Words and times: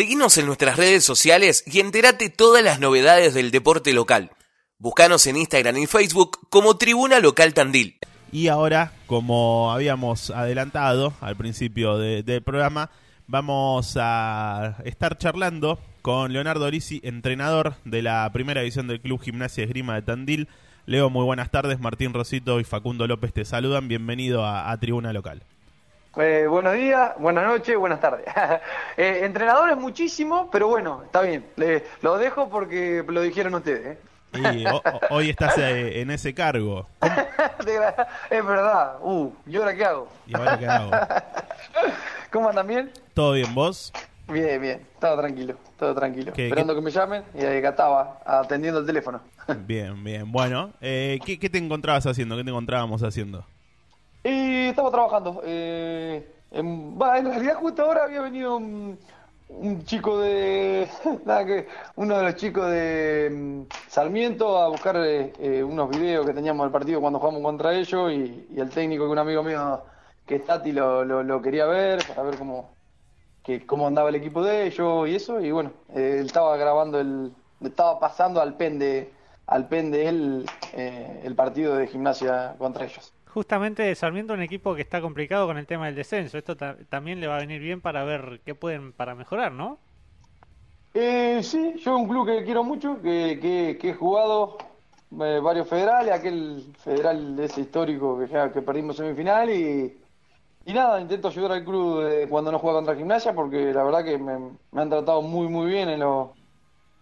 Seguinos 0.00 0.38
en 0.38 0.46
nuestras 0.46 0.78
redes 0.78 1.04
sociales 1.04 1.62
y 1.66 1.78
entérate 1.78 2.30
todas 2.30 2.64
las 2.64 2.80
novedades 2.80 3.34
del 3.34 3.50
deporte 3.50 3.92
local. 3.92 4.30
Búscanos 4.78 5.26
en 5.26 5.36
Instagram 5.36 5.76
y 5.76 5.86
Facebook 5.86 6.38
como 6.48 6.78
Tribuna 6.78 7.20
Local 7.20 7.52
Tandil. 7.52 7.98
Y 8.32 8.48
ahora, 8.48 8.94
como 9.06 9.70
habíamos 9.70 10.30
adelantado 10.30 11.12
al 11.20 11.36
principio 11.36 11.98
del 11.98 12.42
programa, 12.42 12.90
vamos 13.26 13.98
a 14.00 14.78
estar 14.86 15.18
charlando 15.18 15.78
con 16.00 16.32
Leonardo 16.32 16.64
Orisi, 16.64 17.02
entrenador 17.04 17.74
de 17.84 18.00
la 18.00 18.30
primera 18.32 18.62
división 18.62 18.88
del 18.88 19.02
Club 19.02 19.20
Gimnasia 19.20 19.64
Esgrima 19.64 19.96
de 19.96 20.00
Tandil. 20.00 20.48
Leo, 20.86 21.10
muy 21.10 21.26
buenas 21.26 21.50
tardes. 21.50 21.78
Martín 21.78 22.14
Rosito 22.14 22.58
y 22.58 22.64
Facundo 22.64 23.06
López 23.06 23.34
te 23.34 23.44
saludan. 23.44 23.86
Bienvenido 23.86 24.46
a 24.46 24.74
Tribuna 24.80 25.12
Local. 25.12 25.42
Eh, 26.16 26.46
buenos 26.48 26.74
días, 26.74 27.12
buenas 27.18 27.46
noches, 27.46 27.76
buenas 27.76 28.00
tardes. 28.00 28.26
eh, 28.96 29.20
entrenadores 29.22 29.76
muchísimo, 29.76 30.48
pero 30.50 30.66
bueno, 30.66 31.02
está 31.04 31.22
bien. 31.22 31.46
lo 32.02 32.18
dejo 32.18 32.48
porque 32.48 33.04
lo 33.06 33.22
dijeron 33.22 33.54
ustedes. 33.54 33.96
¿eh? 33.96 33.98
Y 34.34 34.64
hoy 35.10 35.30
estás 35.30 35.56
eh, 35.58 36.00
en 36.00 36.10
ese 36.10 36.34
cargo. 36.34 36.88
es 38.30 38.44
verdad. 38.44 38.96
Uh, 39.02 39.32
¿y 39.46 39.56
ahora 39.56 39.74
qué 39.76 39.84
hago? 39.84 40.08
¿Y 40.26 40.34
ahora 40.34 40.58
qué 40.58 40.66
hago? 40.66 40.90
¿Cómo 42.32 42.48
andan 42.48 42.66
bien? 42.66 42.90
¿Todo 43.14 43.34
bien, 43.34 43.54
vos? 43.54 43.92
Bien, 44.26 44.60
bien. 44.60 44.86
Todo 44.98 45.16
tranquilo, 45.16 45.54
todo 45.78 45.94
tranquilo. 45.94 46.32
Esperando 46.36 46.74
que 46.74 46.80
me 46.80 46.90
llamen 46.90 47.22
y 47.34 47.44
ahí 47.44 47.58
estaba 47.64 48.18
atendiendo 48.26 48.80
el 48.80 48.86
teléfono. 48.86 49.20
bien, 49.64 50.02
bien. 50.02 50.32
Bueno, 50.32 50.72
¿qué, 50.80 51.38
¿qué 51.40 51.48
te 51.48 51.58
encontrabas 51.58 52.04
haciendo? 52.06 52.36
¿Qué 52.36 52.42
te 52.42 52.50
encontrábamos 52.50 53.04
haciendo? 53.04 53.44
Y 54.22 54.68
estaba 54.68 54.90
trabajando. 54.90 55.40
Eh, 55.44 56.26
en, 56.50 56.98
realidad 56.98 57.54
justo 57.54 57.82
ahora 57.82 58.04
había 58.04 58.20
venido 58.20 58.56
un, 58.56 58.98
chico 59.84 60.18
de... 60.18 60.88
nada 61.24 61.44
que 61.44 61.66
uno 61.96 62.18
de 62.18 62.22
los 62.24 62.36
chicos 62.36 62.70
de 62.70 63.30
mm, 63.32 63.62
Sarmiento 63.88 64.58
a 64.58 64.68
buscar 64.68 64.96
eh, 64.98 65.32
eh, 65.38 65.62
unos 65.62 65.90
videos 65.90 66.26
que 66.26 66.34
teníamos 66.34 66.64
del 66.64 66.72
partido 66.72 67.00
cuando 67.00 67.18
jugamos 67.18 67.42
contra 67.42 67.74
ellos 67.74 68.12
y, 68.12 68.46
el 68.56 68.68
técnico 68.70 69.06
que 69.06 69.10
un 69.10 69.18
amigo 69.18 69.42
mío 69.42 69.82
que 70.26 70.36
es 70.36 70.44
Tati 70.44 70.70
lo, 70.72 71.04
lo, 71.04 71.42
quería 71.42 71.66
ver 71.66 72.06
para 72.06 72.22
ver 72.22 72.36
cómo, 72.36 72.70
que, 73.42 73.66
cómo 73.66 73.86
andaba 73.86 74.10
el 74.10 74.14
equipo 74.16 74.42
de 74.44 74.66
ellos 74.66 75.08
y 75.08 75.16
eso. 75.16 75.40
Y 75.40 75.50
bueno, 75.50 75.72
él 75.94 76.26
estaba 76.26 76.56
grabando 76.56 77.00
el... 77.00 77.32
estaba 77.62 77.98
pasando 77.98 78.40
al 78.40 78.54
pen 78.56 78.78
de, 78.78 79.12
al 79.46 79.66
pen 79.66 79.90
de 79.90 80.08
él 80.08 80.46
el 80.74 81.34
partido 81.34 81.74
de 81.76 81.86
gimnasia 81.88 82.54
contra 82.58 82.84
ellos 82.84 83.12
justamente 83.30 83.94
Sarmiento 83.94 84.34
un 84.34 84.42
equipo 84.42 84.74
que 84.74 84.82
está 84.82 85.00
complicado 85.00 85.46
con 85.46 85.56
el 85.58 85.66
tema 85.66 85.86
del 85.86 85.94
descenso. 85.94 86.38
Esto 86.38 86.56
también 86.56 87.20
le 87.20 87.26
va 87.26 87.36
a 87.36 87.40
venir 87.40 87.60
bien 87.60 87.80
para 87.80 88.04
ver 88.04 88.40
qué 88.44 88.54
pueden 88.54 88.92
para 88.92 89.14
mejorar, 89.14 89.52
¿no? 89.52 89.78
Eh, 90.92 91.40
sí, 91.42 91.74
yo 91.78 91.96
un 91.96 92.08
club 92.08 92.26
que 92.26 92.44
quiero 92.44 92.64
mucho, 92.64 93.00
que, 93.00 93.38
que, 93.80 93.90
he 93.90 93.94
jugado 93.94 94.58
eh, 95.12 95.40
varios 95.40 95.68
federales, 95.68 96.12
aquel 96.12 96.64
federal 96.78 97.38
ese 97.38 97.60
histórico 97.60 98.18
que, 98.18 98.26
que 98.52 98.62
perdimos 98.62 98.96
semifinal 98.96 99.48
y, 99.50 99.96
y 100.66 100.72
nada, 100.72 101.00
intento 101.00 101.28
ayudar 101.28 101.52
al 101.52 101.64
club 101.64 102.28
cuando 102.28 102.50
no 102.50 102.58
juega 102.58 102.78
contra 102.78 102.96
gimnasia 102.96 103.32
porque 103.34 103.72
la 103.72 103.84
verdad 103.84 104.04
que 104.04 104.18
me, 104.18 104.32
han 104.32 104.90
tratado 104.90 105.22
muy 105.22 105.46
muy 105.48 105.70
bien 105.70 105.88
en, 105.90 106.00
lo, 106.00 106.34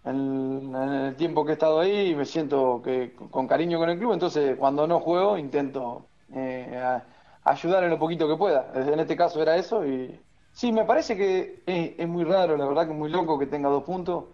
en, 0.05 0.75
el 0.75 1.15
tiempo 1.15 1.43
que 1.43 1.51
he 1.51 1.53
estado 1.53 1.79
ahí 1.79 2.11
y 2.11 2.15
me 2.15 2.25
siento 2.25 2.81
que 2.83 3.13
con 3.31 3.47
cariño 3.47 3.79
con 3.79 3.89
el 3.89 3.97
club, 3.97 4.13
entonces 4.13 4.55
cuando 4.57 4.87
no 4.87 4.99
juego 4.99 5.37
intento 5.37 6.05
eh, 6.79 7.01
ayudar 7.43 7.83
en 7.83 7.91
lo 7.91 7.99
poquito 7.99 8.27
que 8.27 8.35
pueda. 8.35 8.71
En 8.73 8.99
este 8.99 9.15
caso 9.15 9.41
era 9.41 9.55
eso 9.55 9.85
y 9.85 10.19
sí, 10.51 10.71
me 10.71 10.85
parece 10.85 11.15
que 11.15 11.63
es, 11.65 12.07
muy 12.07 12.23
raro, 12.23 12.57
la 12.57 12.65
verdad 12.65 12.85
que 12.85 12.93
es 12.93 12.97
muy 12.97 13.09
loco 13.09 13.37
que 13.37 13.47
tenga 13.47 13.69
dos 13.69 13.83
puntos, 13.83 14.25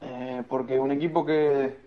eh, 0.00 0.42
porque 0.48 0.78
un 0.78 0.92
equipo 0.92 1.24
que 1.24 1.78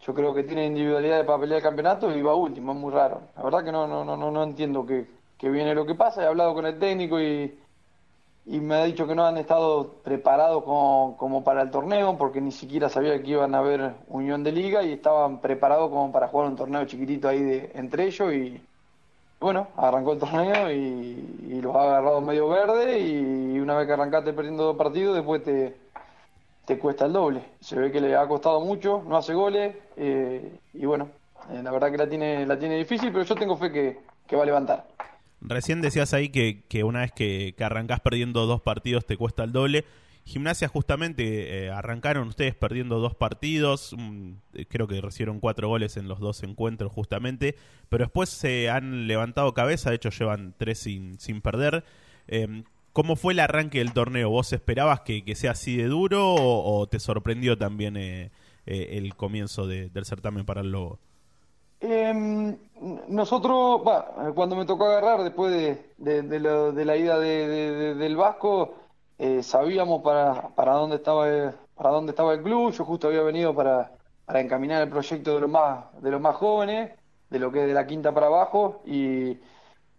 yo 0.00 0.14
creo 0.14 0.34
que 0.34 0.44
tiene 0.44 0.66
individualidad 0.66 1.24
para 1.24 1.40
pelear 1.40 1.58
el 1.58 1.64
campeonato 1.64 2.14
y 2.14 2.22
va 2.22 2.34
último, 2.34 2.72
es 2.72 2.78
muy 2.78 2.92
raro. 2.92 3.22
La 3.36 3.42
verdad 3.42 3.64
que 3.64 3.72
no, 3.72 3.86
no, 3.86 4.04
no, 4.04 4.16
no, 4.16 4.42
entiendo 4.42 4.84
que, 4.86 5.06
que 5.38 5.48
viene 5.50 5.74
lo 5.74 5.86
que 5.86 5.94
pasa, 5.94 6.22
he 6.22 6.26
hablado 6.26 6.54
con 6.54 6.66
el 6.66 6.78
técnico 6.78 7.20
y 7.20 7.58
y 8.46 8.60
me 8.60 8.76
ha 8.76 8.84
dicho 8.84 9.06
que 9.08 9.14
no 9.14 9.26
han 9.26 9.36
estado 9.38 9.94
preparados 10.04 10.62
como, 10.62 11.16
como, 11.18 11.42
para 11.42 11.62
el 11.62 11.70
torneo 11.70 12.16
porque 12.16 12.40
ni 12.40 12.52
siquiera 12.52 12.88
sabía 12.88 13.20
que 13.20 13.30
iban 13.30 13.54
a 13.54 13.58
haber 13.58 13.94
unión 14.08 14.44
de 14.44 14.52
liga 14.52 14.84
y 14.84 14.92
estaban 14.92 15.40
preparados 15.40 15.90
como 15.90 16.12
para 16.12 16.28
jugar 16.28 16.48
un 16.48 16.56
torneo 16.56 16.84
chiquitito 16.84 17.28
ahí 17.28 17.42
de, 17.42 17.72
entre 17.74 18.04
ellos 18.06 18.32
y 18.32 18.62
bueno, 19.40 19.68
arrancó 19.76 20.12
el 20.14 20.18
torneo 20.18 20.72
y, 20.72 21.60
los 21.60 21.74
ha 21.74 21.82
agarrado 21.82 22.20
medio 22.20 22.48
verde 22.48 23.00
y 23.00 23.58
una 23.58 23.76
vez 23.76 23.86
que 23.86 23.94
arrancaste 23.94 24.32
perdiendo 24.34 24.64
dos 24.64 24.76
partidos 24.76 25.16
después 25.16 25.42
te, 25.42 25.74
te 26.66 26.78
cuesta 26.78 27.06
el 27.06 27.12
doble. 27.12 27.42
Se 27.60 27.76
ve 27.76 27.90
que 27.90 28.00
le 28.00 28.14
ha 28.14 28.26
costado 28.28 28.60
mucho, 28.60 29.02
no 29.06 29.16
hace 29.16 29.32
goles 29.32 29.74
eh, 29.96 30.52
y 30.74 30.84
bueno, 30.84 31.08
eh, 31.50 31.60
la 31.62 31.70
verdad 31.70 31.90
que 31.90 31.96
la 31.96 32.08
tiene, 32.08 32.46
la 32.46 32.58
tiene 32.58 32.76
difícil 32.76 33.10
pero 33.10 33.24
yo 33.24 33.34
tengo 33.34 33.56
fe 33.56 33.72
que, 33.72 33.98
que 34.26 34.36
va 34.36 34.42
a 34.42 34.46
levantar. 34.46 34.86
Recién 35.40 35.80
decías 35.80 36.12
ahí 36.14 36.28
que, 36.28 36.62
que 36.68 36.84
una 36.84 37.00
vez 37.00 37.12
que, 37.12 37.54
que, 37.56 37.64
arrancás 37.64 38.00
perdiendo 38.00 38.46
dos 38.46 38.60
partidos 38.60 39.06
te 39.06 39.16
cuesta 39.16 39.44
el 39.44 39.52
doble. 39.52 39.84
Gimnasia 40.26 40.66
justamente 40.66 41.66
eh, 41.66 41.70
arrancaron 41.70 42.28
ustedes 42.28 42.54
perdiendo 42.54 42.98
dos 42.98 43.14
partidos, 43.14 43.94
mm, 43.96 44.32
creo 44.68 44.88
que 44.88 45.00
recibieron 45.00 45.38
cuatro 45.40 45.68
goles 45.68 45.96
en 45.96 46.08
los 46.08 46.18
dos 46.18 46.42
encuentros 46.42 46.92
justamente, 46.92 47.54
pero 47.88 48.04
después 48.04 48.28
se 48.28 48.68
han 48.68 49.06
levantado 49.06 49.54
cabeza, 49.54 49.90
de 49.90 49.96
hecho 49.96 50.10
llevan 50.10 50.52
tres 50.58 50.80
sin, 50.80 51.18
sin 51.20 51.40
perder. 51.40 51.84
Em, 52.26 52.64
¿Cómo 52.96 53.14
fue 53.14 53.34
el 53.34 53.40
arranque 53.40 53.76
del 53.76 53.92
torneo? 53.92 54.30
¿Vos 54.30 54.54
esperabas 54.54 55.02
que, 55.02 55.22
que 55.22 55.34
sea 55.34 55.50
así 55.50 55.76
de 55.76 55.84
duro 55.84 56.34
o, 56.34 56.86
te 56.86 56.98
sorprendió 56.98 57.58
también 57.58 57.94
eh, 57.98 58.30
eh, 58.64 58.88
el 58.92 59.14
comienzo 59.14 59.66
del 59.66 60.04
certamen 60.06 60.46
para 60.46 60.62
el 60.62 60.72
Lobo? 60.72 60.98
Eh, 61.82 62.56
nosotros, 63.08 63.82
cuando 64.34 64.56
me 64.56 64.64
tocó 64.64 64.86
agarrar 64.86 65.24
después 65.24 65.52
de, 65.98 66.22
de, 66.22 66.84
la 66.86 66.96
ida 66.96 67.18
del 67.20 68.16
Vasco, 68.16 68.74
eh, 69.18 69.42
sabíamos 69.42 70.02
para, 70.02 70.48
para, 70.54 70.74
dónde 70.74 70.96
estaba, 70.96 71.26
para 71.74 71.90
dónde 71.90 72.10
estaba 72.10 72.34
el 72.34 72.42
club. 72.42 72.72
Yo 72.72 72.84
justo 72.84 73.08
había 73.08 73.22
venido 73.22 73.54
para, 73.54 73.92
para 74.24 74.40
encaminar 74.40 74.82
el 74.82 74.90
proyecto 74.90 75.34
de 75.34 75.40
los 75.40 75.50
más, 75.50 75.86
de 76.02 76.10
los 76.10 76.20
más 76.20 76.36
jóvenes, 76.36 76.92
de 77.30 77.38
lo 77.38 77.50
que 77.52 77.62
es 77.62 77.66
de 77.66 77.74
la 77.74 77.86
quinta 77.86 78.12
para 78.12 78.26
abajo. 78.26 78.82
Y 78.86 79.38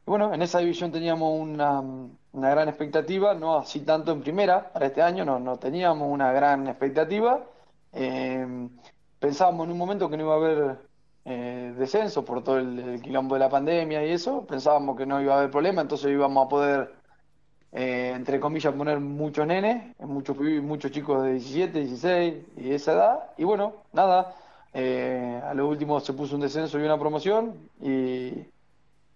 bueno, 0.06 0.34
en 0.34 0.42
esa 0.42 0.60
división 0.60 0.92
teníamos 0.92 1.40
una, 1.40 1.82
una 1.82 2.50
gran 2.50 2.70
expectativa, 2.70 3.34
no 3.34 3.58
así 3.58 3.82
tanto 3.82 4.12
en 4.12 4.22
primera 4.22 4.72
para 4.72 4.88
este 4.88 5.02
año, 5.02 5.26
no, 5.26 5.40
no 5.40 5.58
teníamos 5.58 6.08
una 6.12 6.32
gran 6.32 6.68
expectativa. 6.68 7.44
Eh, 7.94 8.70
pensábamos 9.20 9.66
en 9.66 9.72
un 9.72 9.78
momento 9.78 10.10
que 10.10 10.18
no 10.18 10.24
iba 10.24 10.34
a 10.34 10.38
haber 10.38 10.78
eh, 11.26 11.74
descenso 11.78 12.24
por 12.24 12.44
todo 12.44 12.58
el, 12.60 13.02
quilombo 13.02 13.36
de 13.36 13.40
la 13.40 13.50
pandemia 13.50 14.06
y 14.06 14.12
eso, 14.12 14.46
pensábamos 14.46 14.96
que 14.98 15.06
no 15.06 15.22
iba 15.22 15.36
a 15.36 15.38
haber 15.40 15.52
problema, 15.52 15.82
entonces 15.82 16.12
íbamos 16.12 16.46
a 16.46 16.50
poder, 16.50 16.94
eh, 17.72 18.14
entre 18.16 18.40
comillas, 18.40 18.74
poner 18.74 19.00
muchos 19.00 19.46
nenes, 19.46 19.96
muchos, 20.00 20.38
muchos 20.38 20.92
chicos 20.92 21.24
de 21.24 21.34
17, 21.34 21.80
16 21.80 22.36
y 22.58 22.72
esa 22.72 22.94
edad, 22.94 23.20
y 23.38 23.44
bueno, 23.44 23.74
nada, 23.94 24.36
eh, 24.74 25.42
a 25.44 25.54
lo 25.54 25.68
último 25.68 26.00
se 26.00 26.14
puso 26.14 26.36
un 26.36 26.42
descenso 26.42 26.80
y 26.80 26.84
una 26.84 26.98
promoción 26.98 27.70
y, 27.82 27.88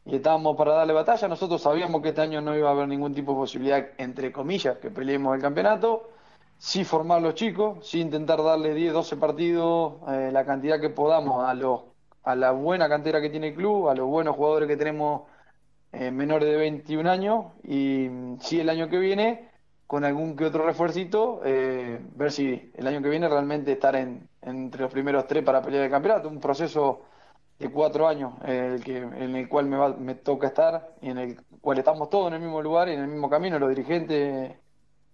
y 0.05 0.15
estábamos 0.15 0.57
para 0.57 0.73
darle 0.73 0.93
batalla, 0.93 1.27
nosotros 1.27 1.61
sabíamos 1.61 2.01
que 2.01 2.09
este 2.09 2.21
año 2.21 2.41
no 2.41 2.55
iba 2.55 2.69
a 2.69 2.73
haber 2.73 2.87
ningún 2.87 3.13
tipo 3.13 3.33
de 3.33 3.37
posibilidad, 3.39 3.87
entre 3.97 4.31
comillas, 4.31 4.77
que 4.77 4.91
peleemos 4.91 5.35
el 5.35 5.41
campeonato, 5.41 6.09
sí 6.57 6.83
formar 6.83 7.21
los 7.21 7.35
chicos, 7.35 7.87
sí 7.87 8.01
intentar 8.01 8.43
darle 8.43 8.73
10, 8.73 8.93
12 8.93 9.17
partidos, 9.17 9.93
la 10.07 10.45
cantidad 10.45 10.79
que 10.79 10.89
podamos 10.89 11.43
a 11.47 11.53
los 11.53 11.81
a 12.23 12.35
la 12.35 12.51
buena 12.51 12.87
cantera 12.87 13.21
que 13.21 13.29
tiene 13.29 13.49
el 13.49 13.55
club, 13.55 13.89
a 13.89 13.95
los 13.95 14.07
buenos 14.07 14.35
jugadores 14.35 14.67
que 14.67 14.77
tenemos 14.77 15.23
eh, 15.93 16.09
menores 16.09 16.47
de 16.47 16.55
21 16.55 17.09
años 17.09 17.45
y 17.63 18.07
mm, 18.09 18.39
si 18.39 18.59
el 18.59 18.69
año 18.69 18.89
que 18.89 18.97
viene 18.97 19.49
con 19.87 20.05
algún 20.05 20.37
que 20.37 20.45
otro 20.45 20.65
refuercito, 20.65 21.41
eh, 21.43 21.99
ver 22.15 22.31
si 22.31 22.71
el 22.75 22.87
año 22.87 23.01
que 23.01 23.09
viene 23.09 23.27
realmente 23.27 23.73
estar 23.73 23.95
en, 23.97 24.29
entre 24.41 24.83
los 24.83 24.91
primeros 24.91 25.27
tres 25.27 25.43
para 25.43 25.61
pelear 25.61 25.83
el 25.83 25.91
campeonato. 25.91 26.29
Un 26.29 26.39
proceso 26.39 27.01
de 27.59 27.69
cuatro 27.69 28.07
años 28.07 28.33
eh, 28.45 28.75
el 28.75 28.83
que, 28.83 28.99
en 28.99 29.35
el 29.35 29.49
cual 29.49 29.65
me, 29.65 29.77
me 29.97 30.15
toca 30.15 30.47
estar 30.47 30.95
y 31.01 31.09
en 31.09 31.17
el 31.17 31.41
cual 31.59 31.77
estamos 31.79 32.09
todos 32.09 32.27
en 32.29 32.35
el 32.35 32.39
mismo 32.41 32.61
lugar 32.61 32.87
y 32.87 32.93
en 32.93 33.01
el 33.01 33.07
mismo 33.07 33.29
camino, 33.29 33.59
los 33.59 33.69
dirigentes, 33.69 34.55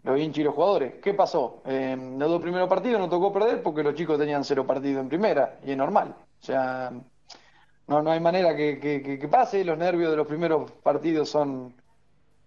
los 0.03 0.19
hinchas 0.19 0.39
y 0.39 0.44
los 0.44 0.53
jugadores. 0.53 0.95
¿Qué 1.01 1.13
pasó? 1.15 1.63
en 1.65 2.19
los 2.19 2.30
dos 2.30 2.41
primeros 2.41 2.69
partidos 2.69 3.00
nos 3.00 3.09
tocó 3.09 3.33
perder 3.33 3.63
porque 3.63 3.83
los 3.83 3.95
chicos 3.95 4.19
tenían 4.19 4.44
cero 4.44 4.68
partido 4.68 5.01
en 5.01 5.09
primera 5.09 5.59
y 5.65 5.71
es 5.71 5.77
normal. 5.77 6.15
O 6.39 6.45
sea, 6.45 6.91
no, 7.87 8.01
no 8.01 8.11
hay 8.11 8.19
manera 8.19 8.55
que, 8.55 8.79
que, 8.79 9.27
pase. 9.27 9.63
Los 9.63 9.77
nervios 9.77 10.11
de 10.11 10.17
los 10.17 10.27
primeros 10.27 10.71
partidos 10.71 11.29
son, 11.29 11.73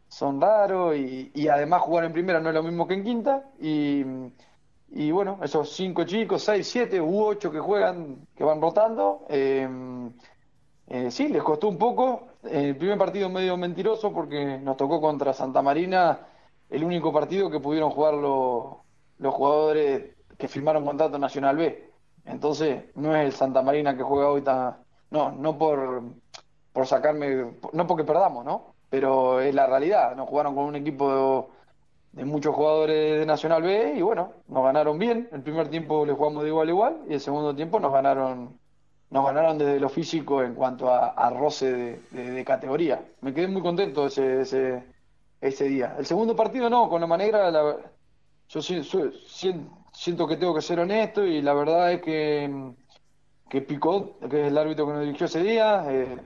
son 0.09 0.41
raros 0.41 0.97
y, 0.97 1.31
y, 1.35 1.49
además 1.49 1.83
jugar 1.83 2.05
en 2.05 2.13
primera 2.13 2.41
no 2.41 2.51
es 2.51 2.55
lo 2.55 2.63
mismo 2.63 2.87
que 2.87 2.95
en 2.95 3.05
quinta. 3.05 3.45
Y, 3.61 4.05
y 4.91 5.11
bueno, 5.11 5.39
esos 5.43 5.71
cinco 5.73 6.05
chicos, 6.05 6.43
seis, 6.43 6.67
siete 6.69 7.01
u 7.01 7.23
ocho 7.25 7.51
que 7.51 7.61
juegan, 7.61 8.27
que 8.35 8.45
van 8.45 8.61
rotando, 8.61 9.25
eh, 9.29 9.69
eh, 10.89 11.11
sí, 11.11 11.29
les 11.29 11.43
costó 11.43 11.69
un 11.69 11.79
poco. 11.79 12.29
El 12.43 12.77
primer 12.77 12.99
partido 12.99 13.29
medio 13.29 13.57
mentiroso 13.57 14.13
porque 14.13 14.59
nos 14.59 14.77
tocó 14.77 15.01
contra 15.01 15.33
Santa 15.33 15.63
Marina 15.63 16.27
el 16.69 16.85
único 16.85 17.13
partido 17.13 17.51
que 17.51 17.61
pudieron 17.61 17.91
jugar 17.91 18.15
los, 18.15 18.77
los 19.19 19.35
jugadores 19.35 20.17
que 20.39 20.49
firmaron 20.49 20.85
contrato 20.85 21.19
Nacional 21.19 21.57
B. 21.57 21.93
Entonces, 22.25 22.85
no 22.97 23.15
es 23.15 23.25
el 23.27 23.33
Santa 23.33 23.63
Marina 23.63 23.97
que 23.97 24.03
juega 24.03 24.31
hoy 24.31 24.43
tan... 24.43 24.77
No, 25.11 25.33
no 25.33 25.59
por, 25.59 26.03
por 26.73 26.87
sacarme... 26.87 27.53
No 27.73 27.87
porque 27.87 28.05
perdamos, 28.05 28.45
¿no? 28.45 28.75
Pero 28.89 29.41
es 29.41 29.55
la 29.55 29.67
realidad. 29.67 30.17
Nos 30.17 30.29
jugaron 30.29 30.55
con 30.55 30.65
un 30.65 30.77
equipo 30.77 31.51
de, 32.13 32.25
muchos 32.25 32.55
jugadores 32.55 33.21
de 33.21 33.27
Nacional 33.27 33.63
B 33.63 33.95
y 33.97 34.03
bueno, 34.03 34.33
nos 34.49 34.65
ganaron 34.65 34.99
bien. 34.99 35.29
El 35.33 35.43
primer 35.43 35.69
tiempo 35.69 36.05
le 36.07 36.13
jugamos 36.13 36.43
de 36.43 36.49
igual 36.49 36.69
a 36.69 36.71
igual 36.71 37.03
y 37.09 37.15
el 37.15 37.21
segundo 37.21 37.55
tiempo 37.55 37.81
nos 37.81 37.93
ganaron 37.93 38.59
nos 39.11 39.25
ganaron 39.25 39.59
desde 39.59 39.81
lo 39.81 39.89
físico 39.89 40.41
en 40.43 40.55
cuanto 40.55 40.89
a, 40.89 41.31
roce 41.31 42.01
de, 42.13 42.45
categoría. 42.45 43.05
Me 43.21 43.35
quedé 43.35 43.49
muy 43.49 43.61
contento 43.61 44.07
ese, 44.07 44.43
ese, 44.43 44.85
ese 45.41 45.65
día. 45.65 45.97
El 45.99 46.07
segundo 46.07 46.37
partido 46.37 46.71
no, 46.71 46.89
con 46.89 47.01
la 47.01 47.09
manera, 47.09 47.51
la, 47.51 47.77
yo 48.51 48.61
siento 48.63 50.27
que 50.27 50.37
tengo 50.37 50.55
que 50.55 50.61
ser 50.61 50.81
honesto 50.81 51.25
y 51.25 51.41
la 51.41 51.55
verdad 51.55 51.93
es 51.93 52.03
que, 52.03 52.73
que 53.51 53.63
Picot, 53.63 54.29
que 54.31 54.43
es 54.43 54.49
el 54.49 54.57
árbitro 54.57 54.87
que 54.87 54.93
nos 54.93 55.03
dirigió 55.03 55.27
ese 55.27 55.43
día, 55.43 55.85
eh, 55.89 56.17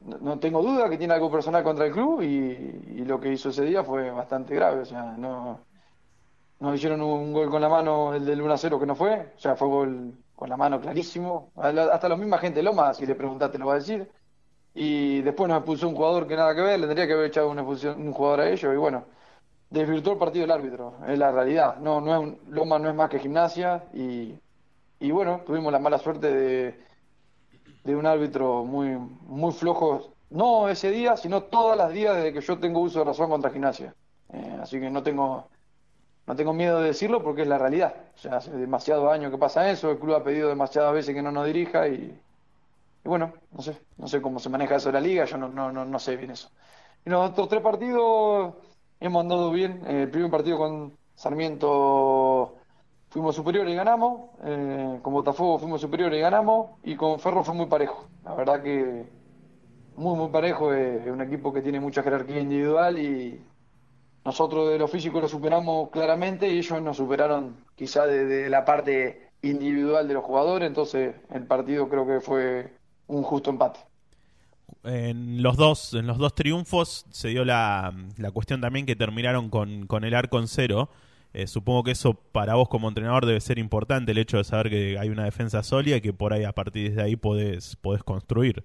no, 0.00 0.38
tengo 0.38 0.62
duda 0.62 0.88
que 0.88 0.98
tiene 0.98 1.14
algo 1.14 1.30
personal 1.30 1.62
contra 1.62 1.86
el 1.86 1.92
club 1.92 2.22
y, 2.22 3.04
lo 3.04 3.20
que 3.20 3.32
hizo 3.32 3.50
ese 3.50 3.64
día 3.64 3.84
fue 3.84 4.10
bastante 4.10 4.54
grave. 4.54 4.80
O 4.80 4.84
sea, 4.84 5.14
no 5.18 5.60
nos 6.60 6.74
hicieron 6.76 7.02
un, 7.02 7.32
gol 7.32 7.50
con 7.50 7.60
la 7.60 7.68
mano, 7.68 8.14
el 8.14 8.24
del 8.24 8.40
1 8.40 8.56
0 8.56 8.80
que 8.80 8.86
no 8.86 8.94
fue, 8.94 9.32
o 9.36 9.38
sea, 9.38 9.56
fue 9.56 9.68
gol 9.68 10.14
con 10.34 10.48
la 10.48 10.56
mano 10.56 10.80
clarísimo. 10.80 11.50
Hasta 11.56 12.08
la 12.08 12.16
misma 12.16 12.38
gente 12.38 12.62
Loma, 12.62 12.94
si 12.94 13.04
le 13.06 13.14
preguntaste, 13.14 13.58
lo 13.58 13.66
va 13.66 13.74
a 13.74 13.76
decir. 13.76 14.10
Y 14.74 15.20
después 15.22 15.48
nos 15.48 15.58
expulsó 15.58 15.88
un 15.88 15.96
jugador 15.96 16.26
que 16.26 16.36
nada 16.36 16.54
que 16.54 16.62
ver, 16.62 16.80
le 16.80 16.86
tendría 16.86 17.06
que 17.06 17.12
haber 17.12 17.26
echado 17.26 17.50
una 17.50 17.62
un 17.62 18.12
jugador 18.12 18.40
a 18.40 18.48
ellos. 18.48 18.72
Y 18.72 18.76
bueno, 18.76 19.04
desvirtuó 19.70 20.14
el 20.14 20.18
partido 20.18 20.44
del 20.44 20.52
árbitro, 20.52 20.94
es 21.06 21.18
la 21.18 21.30
realidad. 21.30 21.76
No, 21.78 22.00
no 22.00 22.22
es 22.22 22.48
Loma 22.48 22.78
no 22.78 22.88
es 22.88 22.94
más 22.94 23.10
que 23.10 23.18
gimnasia. 23.18 23.84
Y, 23.92 24.34
y 25.04 25.10
bueno, 25.10 25.42
tuvimos 25.44 25.70
la 25.70 25.78
mala 25.78 25.98
suerte 25.98 26.32
de, 26.32 26.80
de 27.84 27.94
un 27.94 28.06
árbitro 28.06 28.64
muy, 28.64 28.96
muy 28.96 29.52
flojo. 29.52 30.14
No 30.30 30.68
ese 30.70 30.90
día, 30.90 31.16
sino 31.18 31.42
todas 31.42 31.76
las 31.76 31.92
días 31.92 32.16
desde 32.16 32.32
que 32.32 32.40
yo 32.40 32.58
tengo 32.58 32.80
uso 32.80 33.00
de 33.00 33.04
razón 33.04 33.28
contra 33.28 33.50
gimnasia. 33.50 33.94
Eh, 34.32 34.58
así 34.62 34.80
que 34.80 34.90
no 34.90 35.02
tengo 35.02 35.46
no 36.26 36.34
tengo 36.36 36.54
miedo 36.54 36.80
de 36.80 36.86
decirlo 36.86 37.22
porque 37.22 37.42
es 37.42 37.48
la 37.48 37.58
realidad. 37.58 37.94
O 38.14 38.18
sea, 38.18 38.36
hace 38.36 38.50
demasiados 38.52 39.12
años 39.12 39.30
que 39.30 39.36
pasa 39.36 39.70
eso, 39.70 39.90
el 39.90 39.98
club 39.98 40.14
ha 40.14 40.24
pedido 40.24 40.48
demasiadas 40.48 40.94
veces 40.94 41.14
que 41.14 41.20
no 41.22 41.30
nos 41.30 41.46
dirija 41.46 41.86
y, 41.86 42.18
bueno, 43.04 43.34
no 43.52 43.60
sé, 43.60 43.76
no 43.98 44.08
sé 44.08 44.22
cómo 44.22 44.38
se 44.38 44.48
maneja 44.48 44.76
eso 44.76 44.88
de 44.88 44.94
la 44.94 45.00
liga, 45.00 45.26
yo 45.26 45.36
no, 45.36 45.50
no, 45.50 45.70
no, 45.84 45.98
sé 45.98 46.16
bien 46.16 46.30
eso. 46.30 46.48
Y 47.04 47.10
los 47.10 47.30
otros 47.30 47.48
tres 47.48 47.60
partidos 47.60 48.54
hemos 49.00 49.20
andado 49.20 49.50
bien. 49.50 49.84
El 49.86 50.10
primer 50.10 50.30
partido 50.30 50.56
con 50.56 50.96
Sarmiento 51.14 51.68
fuimos 53.14 53.36
superiores 53.36 53.72
y 53.72 53.76
ganamos, 53.76 54.22
eh, 54.44 54.98
con 55.00 55.12
Botafogo 55.12 55.60
fuimos 55.60 55.80
superiores 55.80 56.18
y 56.18 56.20
ganamos, 56.20 56.70
y 56.82 56.96
con 56.96 57.20
Ferro 57.20 57.44
fue 57.44 57.54
muy 57.54 57.66
parejo. 57.66 58.08
La 58.24 58.34
verdad 58.34 58.60
que 58.60 59.04
muy, 59.94 60.16
muy 60.16 60.30
parejo, 60.30 60.74
es 60.74 61.06
un 61.06 61.20
equipo 61.20 61.52
que 61.52 61.62
tiene 61.62 61.78
mucha 61.78 62.02
jerarquía 62.02 62.40
individual 62.40 62.98
y 62.98 63.40
nosotros 64.24 64.68
de 64.68 64.80
lo 64.80 64.88
físico 64.88 65.20
lo 65.20 65.28
superamos 65.28 65.90
claramente 65.90 66.52
y 66.52 66.58
ellos 66.58 66.82
nos 66.82 66.96
superaron 66.96 67.54
quizá 67.76 68.04
de, 68.04 68.50
la 68.50 68.64
parte 68.64 69.30
individual 69.42 70.08
de 70.08 70.14
los 70.14 70.24
jugadores, 70.24 70.66
entonces 70.66 71.14
el 71.32 71.46
partido 71.46 71.88
creo 71.88 72.08
que 72.08 72.20
fue 72.20 72.72
un 73.06 73.22
justo 73.22 73.48
empate. 73.48 73.78
En 74.82 75.40
los 75.40 75.56
dos, 75.56 75.94
en 75.94 76.08
los 76.08 76.18
dos 76.18 76.34
triunfos 76.34 77.06
se 77.10 77.28
dio 77.28 77.44
la, 77.44 77.94
la 78.16 78.32
cuestión 78.32 78.60
también 78.60 78.86
que 78.86 78.96
terminaron 78.96 79.50
con, 79.50 79.86
con 79.86 80.02
el 80.02 80.16
arco 80.16 80.40
en 80.40 80.48
cero. 80.48 80.88
Eh, 81.34 81.48
supongo 81.48 81.82
que 81.82 81.90
eso 81.90 82.14
para 82.14 82.54
vos 82.54 82.68
como 82.68 82.88
entrenador 82.88 83.26
debe 83.26 83.40
ser 83.40 83.58
importante, 83.58 84.12
el 84.12 84.18
hecho 84.18 84.36
de 84.36 84.44
saber 84.44 84.70
que 84.70 84.98
hay 85.00 85.08
una 85.08 85.24
defensa 85.24 85.64
sólida 85.64 85.96
y 85.96 86.00
que 86.00 86.12
por 86.12 86.32
ahí 86.32 86.44
a 86.44 86.52
partir 86.52 86.94
de 86.94 87.02
ahí 87.02 87.16
podés, 87.16 87.74
podés 87.74 88.04
construir. 88.04 88.64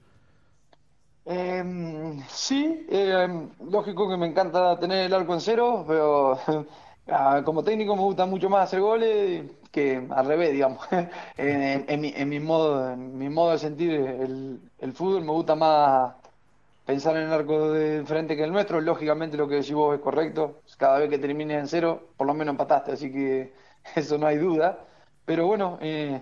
Eh, 1.26 2.24
sí, 2.28 2.86
eh, 2.90 3.28
lógico 3.72 4.08
que 4.08 4.18
me 4.18 4.28
encanta 4.28 4.80
tener 4.80 5.08
el 5.08 5.14
arco 5.16 5.34
en 5.34 5.42
cero, 5.42 5.84
pero 5.88 6.40
ah, 7.08 7.42
como 7.44 7.64
técnico 7.64 7.96
me 7.96 8.04
gusta 8.04 8.28
mucho 8.28 8.50
más 8.50 8.66
hacer 8.66 8.82
goles 8.82 9.46
que 9.72 10.08
al 10.08 10.28
revés, 10.28 10.52
digamos. 10.52 10.86
en, 11.38 12.02
mi, 12.02 12.14
en, 12.16 12.30
mi, 12.30 12.40
modo, 12.40 12.94
en 12.94 13.18
mi 13.18 13.30
modo 13.30 13.52
de 13.52 13.58
sentir 13.58 13.92
el, 13.92 14.94
fútbol 14.94 15.24
me 15.24 15.32
gusta 15.32 15.56
más 15.56 16.14
pensar 16.90 17.16
en 17.18 17.28
el 17.28 17.34
arco 17.34 17.72
de 17.72 18.04
frente 18.04 18.36
que 18.36 18.44
el 18.44 18.52
nuestro. 18.52 18.82
Lógicamente 18.82 19.38
lo 19.38 19.48
que 19.48 19.58
decís 19.58 19.74
vos 19.74 19.94
es 19.94 20.02
correcto. 20.02 20.62
Cada 20.76 20.98
vez 20.98 21.08
que 21.08 21.20
termines 21.20 21.60
en 21.60 21.68
cero, 21.68 22.10
por 22.18 22.26
lo 22.26 22.34
menos 22.34 22.54
empataste, 22.54 22.94
así 22.94 23.12
que 23.12 23.54
eso 23.96 24.18
no 24.18 24.26
hay 24.26 24.38
duda. 24.38 24.80
Pero 25.24 25.46
bueno, 25.46 25.78
eh, 25.82 26.20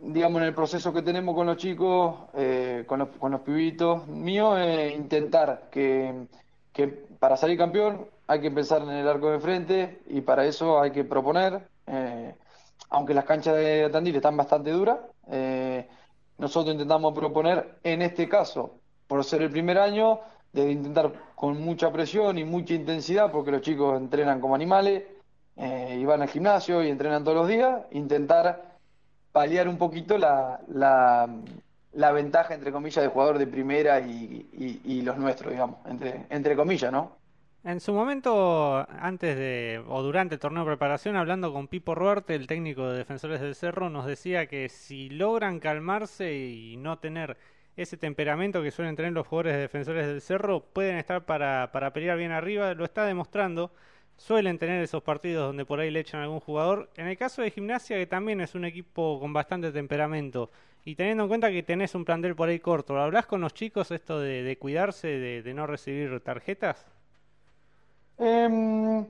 digamos, 0.00 0.42
en 0.42 0.48
el 0.48 0.54
proceso 0.54 0.92
que 0.92 1.02
tenemos 1.02 1.32
con 1.36 1.46
los 1.46 1.58
chicos, 1.58 2.16
eh, 2.34 2.86
con, 2.88 2.98
los, 2.98 3.40
pibitos 3.42 4.08
míos, 4.08 4.58
es 4.58 4.96
intentar 4.96 5.68
que, 5.70 6.26
para 7.20 7.36
salir 7.36 7.56
campeón 7.56 8.08
hay 8.26 8.40
que 8.40 8.48
empezar 8.48 8.82
en 8.82 8.90
el 8.90 9.06
arco 9.06 9.30
de 9.30 9.38
frente 9.38 10.02
y 10.08 10.22
para 10.22 10.44
eso 10.44 10.80
hay 10.80 10.90
que 10.90 11.04
proponer, 11.04 11.68
eh, 11.86 12.34
aunque 12.90 13.14
las 13.14 13.24
canchas 13.24 13.54
de 13.54 13.88
Tandil 13.90 14.16
están 14.16 14.36
bastante 14.36 14.72
duras, 14.72 14.98
eh, 15.30 15.88
nosotros 16.36 16.72
intentamos 16.72 17.14
proponer, 17.14 17.78
en 17.84 18.02
este 18.02 18.28
caso, 18.28 18.80
por 19.08 19.24
ser 19.24 19.42
el 19.42 19.50
primer 19.50 19.78
año, 19.78 20.20
de 20.52 20.70
intentar 20.70 21.12
con 21.34 21.60
mucha 21.60 21.90
presión 21.90 22.38
y 22.38 22.44
mucha 22.44 22.74
intensidad, 22.74 23.32
porque 23.32 23.50
los 23.50 23.62
chicos 23.62 24.00
entrenan 24.00 24.40
como 24.40 24.54
animales, 24.54 25.02
y 25.58 26.04
van 26.04 26.22
al 26.22 26.28
gimnasio 26.28 26.84
y 26.84 26.88
entrenan 26.88 27.24
todos 27.24 27.36
los 27.36 27.48
días, 27.48 27.82
intentar 27.90 28.76
paliar 29.32 29.68
un 29.68 29.76
poquito 29.76 30.16
la, 30.16 30.60
la, 30.68 32.12
ventaja, 32.12 32.54
entre 32.54 32.70
comillas, 32.70 33.02
de 33.02 33.10
jugador 33.10 33.38
de 33.38 33.46
primera 33.46 34.00
y, 34.00 35.02
los 35.02 35.16
nuestros, 35.16 35.52
digamos, 35.52 35.78
entre, 35.86 36.26
entre 36.30 36.54
comillas, 36.54 36.92
¿no? 36.92 37.18
En 37.64 37.80
su 37.80 37.92
momento, 37.92 38.86
antes 38.88 39.36
de 39.36 39.82
o 39.88 40.02
durante 40.02 40.36
el 40.36 40.40
torneo 40.40 40.62
de 40.62 40.70
preparación, 40.70 41.16
hablando 41.16 41.52
con 41.52 41.66
Pipo 41.66 41.94
Ruarte, 41.94 42.36
el 42.36 42.46
técnico 42.46 42.88
de 42.88 42.98
Defensores 42.98 43.40
del 43.40 43.56
Cerro, 43.56 43.90
nos 43.90 44.06
decía 44.06 44.46
que 44.46 44.68
si 44.68 45.10
logran 45.10 45.58
calmarse 45.58 46.34
y 46.34 46.76
no 46.76 46.98
tener 46.98 47.36
ese 47.82 47.96
temperamento 47.96 48.62
que 48.62 48.70
suelen 48.70 48.96
tener 48.96 49.12
los 49.12 49.26
jugadores 49.26 49.54
de 49.54 49.60
Defensores 49.60 50.06
del 50.06 50.20
Cerro, 50.20 50.60
pueden 50.60 50.98
estar 50.98 51.24
para, 51.24 51.70
para 51.72 51.92
pelear 51.92 52.18
bien 52.18 52.32
arriba. 52.32 52.74
Lo 52.74 52.84
está 52.84 53.04
demostrando 53.04 53.70
suelen 54.18 54.58
tener 54.58 54.82
esos 54.82 55.02
partidos 55.02 55.46
donde 55.46 55.64
por 55.64 55.80
ahí 55.80 55.90
le 55.90 56.00
echan 56.00 56.20
a 56.20 56.24
algún 56.24 56.40
jugador. 56.40 56.90
En 56.96 57.06
el 57.06 57.16
caso 57.16 57.40
de 57.40 57.50
Gimnasia, 57.50 57.96
que 57.96 58.06
también 58.06 58.40
es 58.40 58.54
un 58.54 58.64
equipo 58.64 59.18
con 59.20 59.32
bastante 59.32 59.72
temperamento, 59.72 60.50
y 60.84 60.94
teniendo 60.94 61.24
en 61.24 61.28
cuenta 61.28 61.50
que 61.50 61.62
tenés 61.62 61.94
un 61.94 62.04
plantel 62.04 62.34
por 62.34 62.48
ahí 62.48 62.60
corto, 62.60 62.94
¿lo 63.10 63.22
con 63.24 63.40
los 63.40 63.54
chicos 63.54 63.90
esto 63.90 64.20
de, 64.20 64.56
cuidarse, 64.58 65.08
de, 65.08 65.54
no 65.54 65.66
recibir 65.66 66.20
tarjetas? 66.20 66.86
Em, 68.18 69.06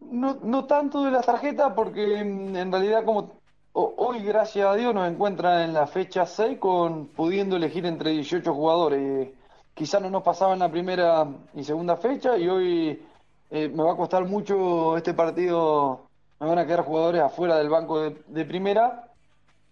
no, 0.00 0.38
no 0.42 0.64
tanto 0.64 1.04
de 1.04 1.10
las 1.10 1.26
tarjetas, 1.26 1.72
porque 1.74 2.20
en, 2.20 2.72
realidad 2.72 3.04
como 3.04 3.40
hoy, 3.74 4.20
gracias 4.20 4.66
a 4.66 4.74
Dios, 4.74 4.94
nos 4.94 5.08
encuentran 5.10 5.62
en 5.62 5.74
la 5.74 5.86
fecha 5.86 6.26
6 6.26 6.58
con 6.58 7.08
pudiendo 7.08 7.56
elegir 7.56 7.84
entre 7.86 8.10
18 8.10 8.54
jugadores. 8.54 9.30
Quizás 9.74 10.00
no 10.00 10.10
nos 10.10 10.22
pasaba 10.22 10.52
en 10.52 10.60
la 10.60 10.70
primera 10.70 11.26
y 11.54 11.64
segunda 11.64 11.96
fecha 11.96 12.38
y 12.38 12.48
hoy 12.48 13.02
eh, 13.50 13.68
me 13.68 13.82
va 13.82 13.92
a 13.92 13.96
costar 13.96 14.24
mucho 14.26 14.96
este 14.96 15.14
partido, 15.14 16.06
me 16.38 16.46
van 16.46 16.58
a 16.58 16.66
quedar 16.66 16.84
jugadores 16.84 17.22
afuera 17.22 17.56
del 17.56 17.68
banco 17.68 18.00
de, 18.00 18.44
primera 18.44 19.12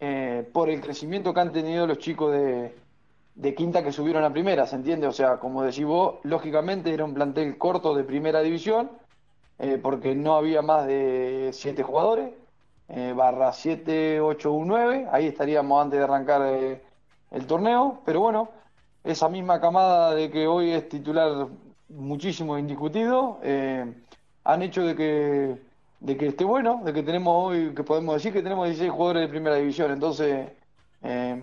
eh, 0.00 0.48
por 0.52 0.68
el 0.68 0.80
crecimiento 0.80 1.32
que 1.32 1.40
han 1.40 1.52
tenido 1.52 1.86
los 1.86 1.98
chicos 1.98 2.32
de, 2.32 3.54
quinta 3.54 3.84
que 3.84 3.92
subieron 3.92 4.24
a 4.24 4.32
primera, 4.32 4.66
¿se 4.66 4.76
entiende? 4.76 5.06
O 5.06 5.12
sea, 5.12 5.38
como 5.38 5.62
decís 5.62 5.84
vos, 5.84 6.16
lógicamente 6.24 6.92
era 6.92 7.04
un 7.04 7.14
plantel 7.14 7.56
corto 7.56 7.94
de 7.94 8.04
primera 8.04 8.40
división, 8.40 8.90
eh, 9.58 9.78
porque 9.80 10.14
no 10.16 10.34
había 10.34 10.62
más 10.62 10.86
de 10.86 11.50
siete 11.52 11.82
jugadores, 11.84 12.32
barra 13.16 13.52
7, 13.52 14.20
8, 14.20 14.52
1, 14.52 14.66
9, 14.66 15.08
ahí 15.10 15.26
estaríamos 15.26 15.82
antes 15.82 15.98
de 15.98 16.04
arrancar 16.04 16.42
el 16.42 17.46
torneo, 17.46 18.00
pero 18.04 18.20
bueno, 18.20 18.50
esa 19.04 19.28
misma 19.28 19.60
camada 19.60 20.14
de 20.14 20.30
que 20.30 20.46
hoy 20.46 20.70
es 20.72 20.88
titular 20.88 21.48
muchísimo 21.88 22.58
indiscutido, 22.58 23.38
eh, 23.42 23.92
han 24.44 24.62
hecho 24.62 24.84
de 24.84 24.96
que, 24.96 25.62
de 26.00 26.16
que 26.16 26.28
esté 26.28 26.44
bueno, 26.44 26.82
de 26.84 26.92
que 26.92 27.02
tenemos 27.02 27.34
hoy, 27.36 27.74
que 27.74 27.84
podemos 27.84 28.14
decir 28.14 28.32
que 28.32 28.42
tenemos 28.42 28.66
16 28.66 28.90
jugadores 28.90 29.22
de 29.22 29.28
primera 29.28 29.56
división, 29.56 29.90
entonces 29.90 30.52
eh, 31.02 31.42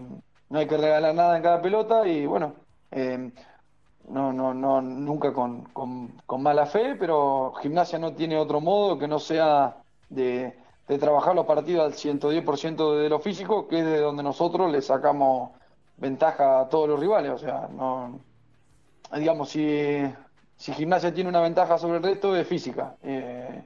no 0.49 0.59
hay 0.59 0.67
que 0.67 0.77
regalar 0.77 1.13
nada 1.13 1.37
en 1.37 1.43
cada 1.43 1.61
pelota 1.61 2.07
y 2.07 2.25
bueno, 2.25 2.55
eh, 2.91 3.31
no, 4.09 4.33
no, 4.33 4.53
no, 4.53 4.81
nunca 4.81 5.33
con, 5.33 5.65
con, 5.65 6.41
mala 6.41 6.65
fe, 6.65 6.95
pero 6.95 7.53
gimnasia 7.61 7.99
no 7.99 8.13
tiene 8.13 8.37
otro 8.37 8.59
modo 8.59 8.97
que 8.97 9.07
no 9.07 9.19
sea 9.19 9.77
de, 10.09 10.57
de 10.89 10.97
trabajar 10.97 11.35
los 11.35 11.45
partidos 11.45 11.85
al 11.85 11.93
110% 11.93 12.97
de 12.97 13.07
lo 13.07 13.19
físico, 13.19 13.67
que 13.67 13.79
es 13.79 13.85
de 13.85 14.01
donde 14.01 14.23
nosotros 14.23 14.69
le 14.69 14.81
sacamos 14.81 15.51
ventaja 15.95 16.59
a 16.59 16.69
todos 16.69 16.89
los 16.89 16.99
rivales, 16.99 17.31
o 17.31 17.37
sea, 17.37 17.69
no 17.71 18.19
digamos, 19.15 19.49
si 19.49 20.03
si 20.59 20.73
gimnasia 20.73 21.13
tiene 21.13 21.29
una 21.29 21.39
ventaja 21.39 21.77
sobre 21.77 21.97
el 21.97 22.03
resto 22.03 22.35
es 22.35 22.45
física. 22.45 22.97
Eh, 23.01 23.63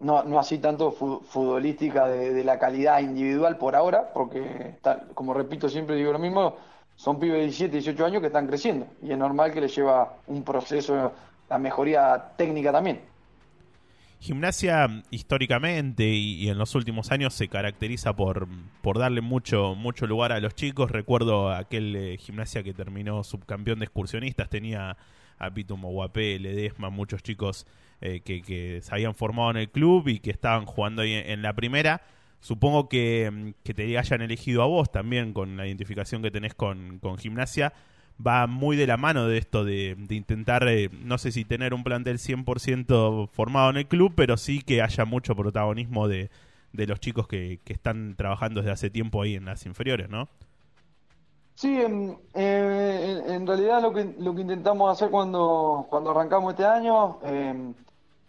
no, 0.00 0.22
no 0.24 0.38
así 0.38 0.58
tanto 0.58 0.92
futbolística 0.92 2.06
de, 2.06 2.44
la 2.44 2.58
calidad 2.58 3.00
individual 3.00 3.56
por 3.56 3.74
ahora, 3.74 4.12
porque 4.12 4.76
como 5.14 5.32
repito 5.32 5.68
siempre 5.68 5.96
digo 5.96 6.12
lo 6.12 6.18
mismo, 6.18 6.54
son 6.94 7.18
pibes 7.18 7.38
de 7.38 7.44
17, 7.44 7.72
18 7.78 8.04
años 8.04 8.20
que 8.20 8.26
están 8.26 8.46
creciendo 8.46 8.86
y 9.02 9.10
es 9.10 9.18
normal 9.18 9.52
que 9.52 9.62
les 9.62 9.74
lleva 9.74 10.16
un 10.26 10.44
proceso, 10.44 11.12
la 11.48 11.58
mejoría 11.58 12.32
técnica 12.36 12.70
también. 12.70 13.00
Gimnasia 14.20 15.04
históricamente 15.10 16.04
y, 16.08 16.48
en 16.48 16.58
los 16.58 16.74
últimos 16.74 17.12
años 17.12 17.34
se 17.34 17.48
caracteriza 17.48 18.16
por, 18.16 18.48
por 18.82 18.98
darle 18.98 19.20
mucho, 19.20 19.76
mucho 19.76 20.06
lugar 20.08 20.32
a 20.32 20.40
los 20.40 20.56
chicos. 20.56 20.90
Recuerdo 20.90 21.52
aquel 21.52 21.94
eh, 21.94 22.16
gimnasia 22.18 22.64
que 22.64 22.74
terminó 22.74 23.22
subcampeón 23.22 23.78
de 23.78 23.84
excursionistas, 23.84 24.48
tenía 24.48 24.96
a 25.38 25.50
Pito 25.54 25.76
Moguapé, 25.76 26.38
Ledesma, 26.40 26.90
muchos 26.90 27.22
chicos 27.22 27.64
eh, 28.00 28.20
que, 28.20 28.80
se 28.82 28.94
habían 28.94 29.14
formado 29.14 29.52
en 29.52 29.58
el 29.58 29.70
club 29.70 30.08
y 30.08 30.18
que 30.18 30.30
estaban 30.30 30.66
jugando 30.66 31.02
ahí 31.02 31.12
en, 31.12 31.42
la 31.42 31.52
primera. 31.54 32.02
Supongo 32.40 32.88
que, 32.88 33.30
mm, 33.30 33.50
que, 33.62 33.72
te 33.72 33.96
hayan 33.96 34.20
elegido 34.20 34.62
a 34.62 34.66
vos 34.66 34.90
también 34.90 35.32
con 35.32 35.56
la 35.56 35.66
identificación 35.66 36.22
que 36.22 36.32
tenés 36.32 36.54
con, 36.54 36.98
con 36.98 37.18
gimnasia 37.18 37.72
va 38.24 38.46
muy 38.46 38.76
de 38.76 38.86
la 38.86 38.96
mano 38.96 39.26
de 39.26 39.38
esto 39.38 39.64
de, 39.64 39.96
intentar, 40.10 40.66
eh, 40.68 40.90
no 41.04 41.18
sé 41.18 41.32
si 41.32 41.44
tener 41.44 41.74
un 41.74 41.84
plantel 41.84 42.18
100% 42.18 43.28
formado 43.30 43.70
en 43.70 43.76
el 43.76 43.86
club, 43.86 44.12
pero 44.16 44.36
sí 44.36 44.62
que 44.62 44.82
haya 44.82 45.04
mucho 45.04 45.36
protagonismo 45.36 46.08
de, 46.08 46.30
de 46.72 46.86
los 46.86 47.00
chicos 47.00 47.28
que, 47.28 47.60
que, 47.64 47.72
están 47.72 48.16
trabajando 48.16 48.60
desde 48.60 48.72
hace 48.72 48.90
tiempo 48.90 49.22
ahí 49.22 49.34
en 49.34 49.44
las 49.44 49.66
inferiores, 49.66 50.08
¿no? 50.08 50.28
Sí, 51.54 51.80
en, 51.80 52.16
eh, 52.34 53.40
realidad 53.44 53.82
lo 53.82 53.92
que, 53.92 54.14
lo 54.18 54.34
que 54.34 54.42
intentamos 54.42 54.92
hacer 54.92 55.10
cuando, 55.10 55.86
cuando 55.90 56.10
arrancamos 56.10 56.52
este 56.52 56.64
año, 56.64 57.18
em, 57.24 57.74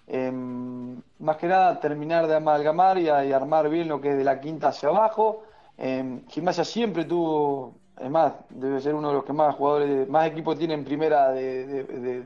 em, 0.07 1.01
más 1.19 1.37
que 1.37 1.47
nada 1.47 1.79
terminar 1.79 2.27
de 2.27 2.35
amalgamar 2.35 2.97
y, 2.97 3.03
y, 3.05 3.31
armar 3.31 3.69
bien 3.69 3.87
lo 3.87 4.01
que 4.01 4.11
es 4.11 4.17
de 4.17 4.23
la 4.23 4.39
quinta 4.39 4.69
hacia 4.69 4.89
abajo. 4.89 5.43
Em, 5.77 6.25
Gimnasia 6.27 6.65
siempre 6.65 7.05
tuvo 7.05 7.75
es 7.99 8.09
más, 8.09 8.33
debe 8.49 8.79
ser 8.79 8.95
uno 8.95 9.09
de 9.09 9.13
los 9.15 9.25
que 9.25 9.33
más 9.33 9.55
jugadores, 9.55 10.07
más 10.09 10.27
equipos 10.27 10.57
tienen 10.57 10.85
primera 10.85 11.29
de, 11.31 12.23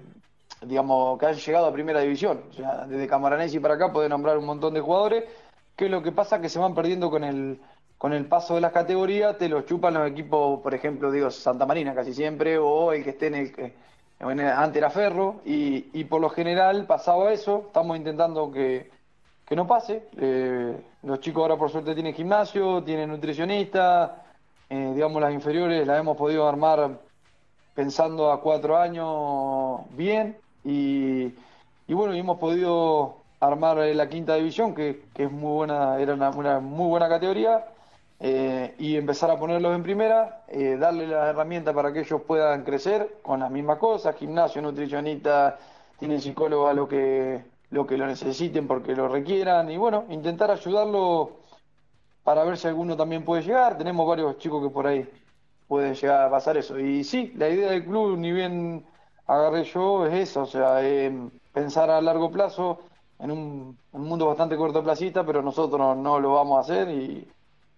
digamos, 0.62 1.20
que 1.20 1.25
han 1.25 1.36
llegado 1.36 1.68
a 1.68 1.74
primera 1.74 2.00
división. 2.01 2.44
O 2.50 2.53
sea, 2.53 2.86
desde 2.86 3.08
Camaranesi 3.08 3.60
para 3.60 3.75
acá 3.75 3.92
puede 3.92 4.10
nombrar 4.10 4.38
un 4.38 4.46
montón 4.46 4.74
de 4.74 4.82
jugadores. 4.82 5.24
que 5.75 5.86
es 5.86 5.92
lo 5.92 6.01
que 6.03 6.12
pasa? 6.12 6.39
Que 6.39 6.50
se 6.50 6.60
van 6.60 6.75
perdiendo 6.75 7.10
con 7.10 7.24
el, 7.24 7.60
con 7.98 8.13
el 8.13 8.25
paso 8.27 8.56
de 8.56 8.62
las 8.62 8.72
categorías, 8.72 9.38
te 9.38 9.50
los 9.50 9.65
chupan 9.65 9.94
los 9.94 10.10
equipos, 10.10 10.62
por 10.62 10.74
ejemplo, 10.74 11.12
digo, 11.12 11.32
Santa 11.32 11.65
Marina 11.65 11.96
casi 11.96 12.13
siempre, 12.13 12.58
o 12.58 12.92
el 12.94 13.03
que 13.03 13.12
esté 13.12 13.27
en 13.27 13.36
el, 13.36 13.74
en 14.20 14.39
antes 14.42 14.77
era 14.77 14.89
Ferro, 14.89 15.42
y, 15.46 16.00
y 16.00 16.03
por 16.06 16.22
lo 16.22 16.30
general, 16.30 16.86
pasado 16.86 17.30
eso, 17.30 17.63
estamos 17.68 17.98
intentando 17.98 18.51
que, 18.51 18.92
que 19.46 19.56
no 19.56 19.68
pase. 19.68 20.10
Eh, 20.18 20.77
los 21.03 21.20
chicos 21.20 21.42
ahora 21.42 21.58
por 21.58 21.70
suerte 21.70 21.94
tienen 21.94 22.13
gimnasio, 22.13 22.84
tienen 22.84 23.10
nutricionista, 23.10 24.24
eh, 24.74 24.92
digamos, 24.96 25.22
las 25.22 25.32
inferiores 25.32 25.86
las 25.86 26.00
hemos 26.00 26.18
podido 26.18 26.48
armar 26.48 26.98
pensando 27.75 28.32
a 28.32 28.42
cuatro 28.42 28.75
años 28.75 29.82
bien 29.92 30.36
y, 30.63 31.32
bueno, 31.89 32.15
y 32.15 32.20
hemos 32.20 32.39
podido 32.39 33.18
armar 33.39 33.77
la 33.77 34.10
quinta 34.10 34.34
división, 34.34 34.74
que, 34.74 35.03
es 35.15 35.32
muy 35.32 35.51
buena, 35.51 36.00
era 36.00 36.15
una, 36.15 36.60
muy 36.60 36.88
buena 36.88 37.08
categoría, 37.08 37.65
eh, 38.20 38.74
y 38.80 38.96
empezar 38.96 39.30
a 39.30 39.38
ponerlos 39.38 39.75
en 39.75 39.84
primera, 39.84 40.42
eh, 40.48 40.75
darle 40.80 41.06
las 41.06 41.30
herramientas 41.30 41.75
para 41.75 41.94
que 41.94 42.00
ellos 42.00 42.22
puedan 42.25 42.63
crecer 42.63 43.18
con 43.22 43.42
las 43.42 43.51
mismas 43.51 43.77
cosas, 43.77 44.15
gimnasio, 44.15 44.60
nutricionista, 44.60 45.60
tienen 46.00 46.20
psicólogo 46.20 46.68
a 46.68 46.74
lo 46.74 46.88
que, 46.88 47.44
lo 47.70 47.86
que 47.86 47.96
necesiten 47.96 48.65
porque 48.65 48.96
lo 48.96 49.08
requieran, 49.08 49.70
y 49.70 49.77
bueno, 49.77 50.06
intentar 50.10 50.50
ayudarlo 50.50 51.44
para 52.24 52.44
ver 52.44 52.58
si 52.58 52.68
alguno 52.68 52.96
también 52.96 53.25
puede 53.25 53.44
llegar. 53.44 53.77
Tenemos 53.77 54.08
varios 54.08 54.38
chicos 54.38 54.63
que 54.63 54.70
por 54.70 54.88
ahí 54.88 55.08
pueden 55.68 55.94
llegar 55.96 56.27
a 56.27 56.30
pasar 56.30 56.58
eso. 56.58 56.80
Y 56.80 57.03
sí, 57.03 57.34
la 57.36 57.50
idea 57.50 57.72
del 57.72 57.86
club, 57.86 58.18
ni 58.18 58.32
bien 58.32 58.86
agarré 59.27 59.63
yo, 59.63 60.06
es 60.06 60.30
esa, 60.30 60.42
o 60.42 60.46
sea, 60.46 60.80
pensar 61.53 61.89
a 61.89 62.01
largo 62.01 62.32
plazo 62.32 62.80
en 63.20 63.32
un, 63.32 63.77
mundo 63.94 64.27
bastante 64.27 64.58
cortoplacista, 64.58 65.25
pero 65.25 65.42
nosotros 65.42 65.98
no, 65.98 66.20
lo 66.20 66.34
vamos 66.34 66.58
a 66.58 66.62
hacer 66.62 66.89
y, 66.89 67.27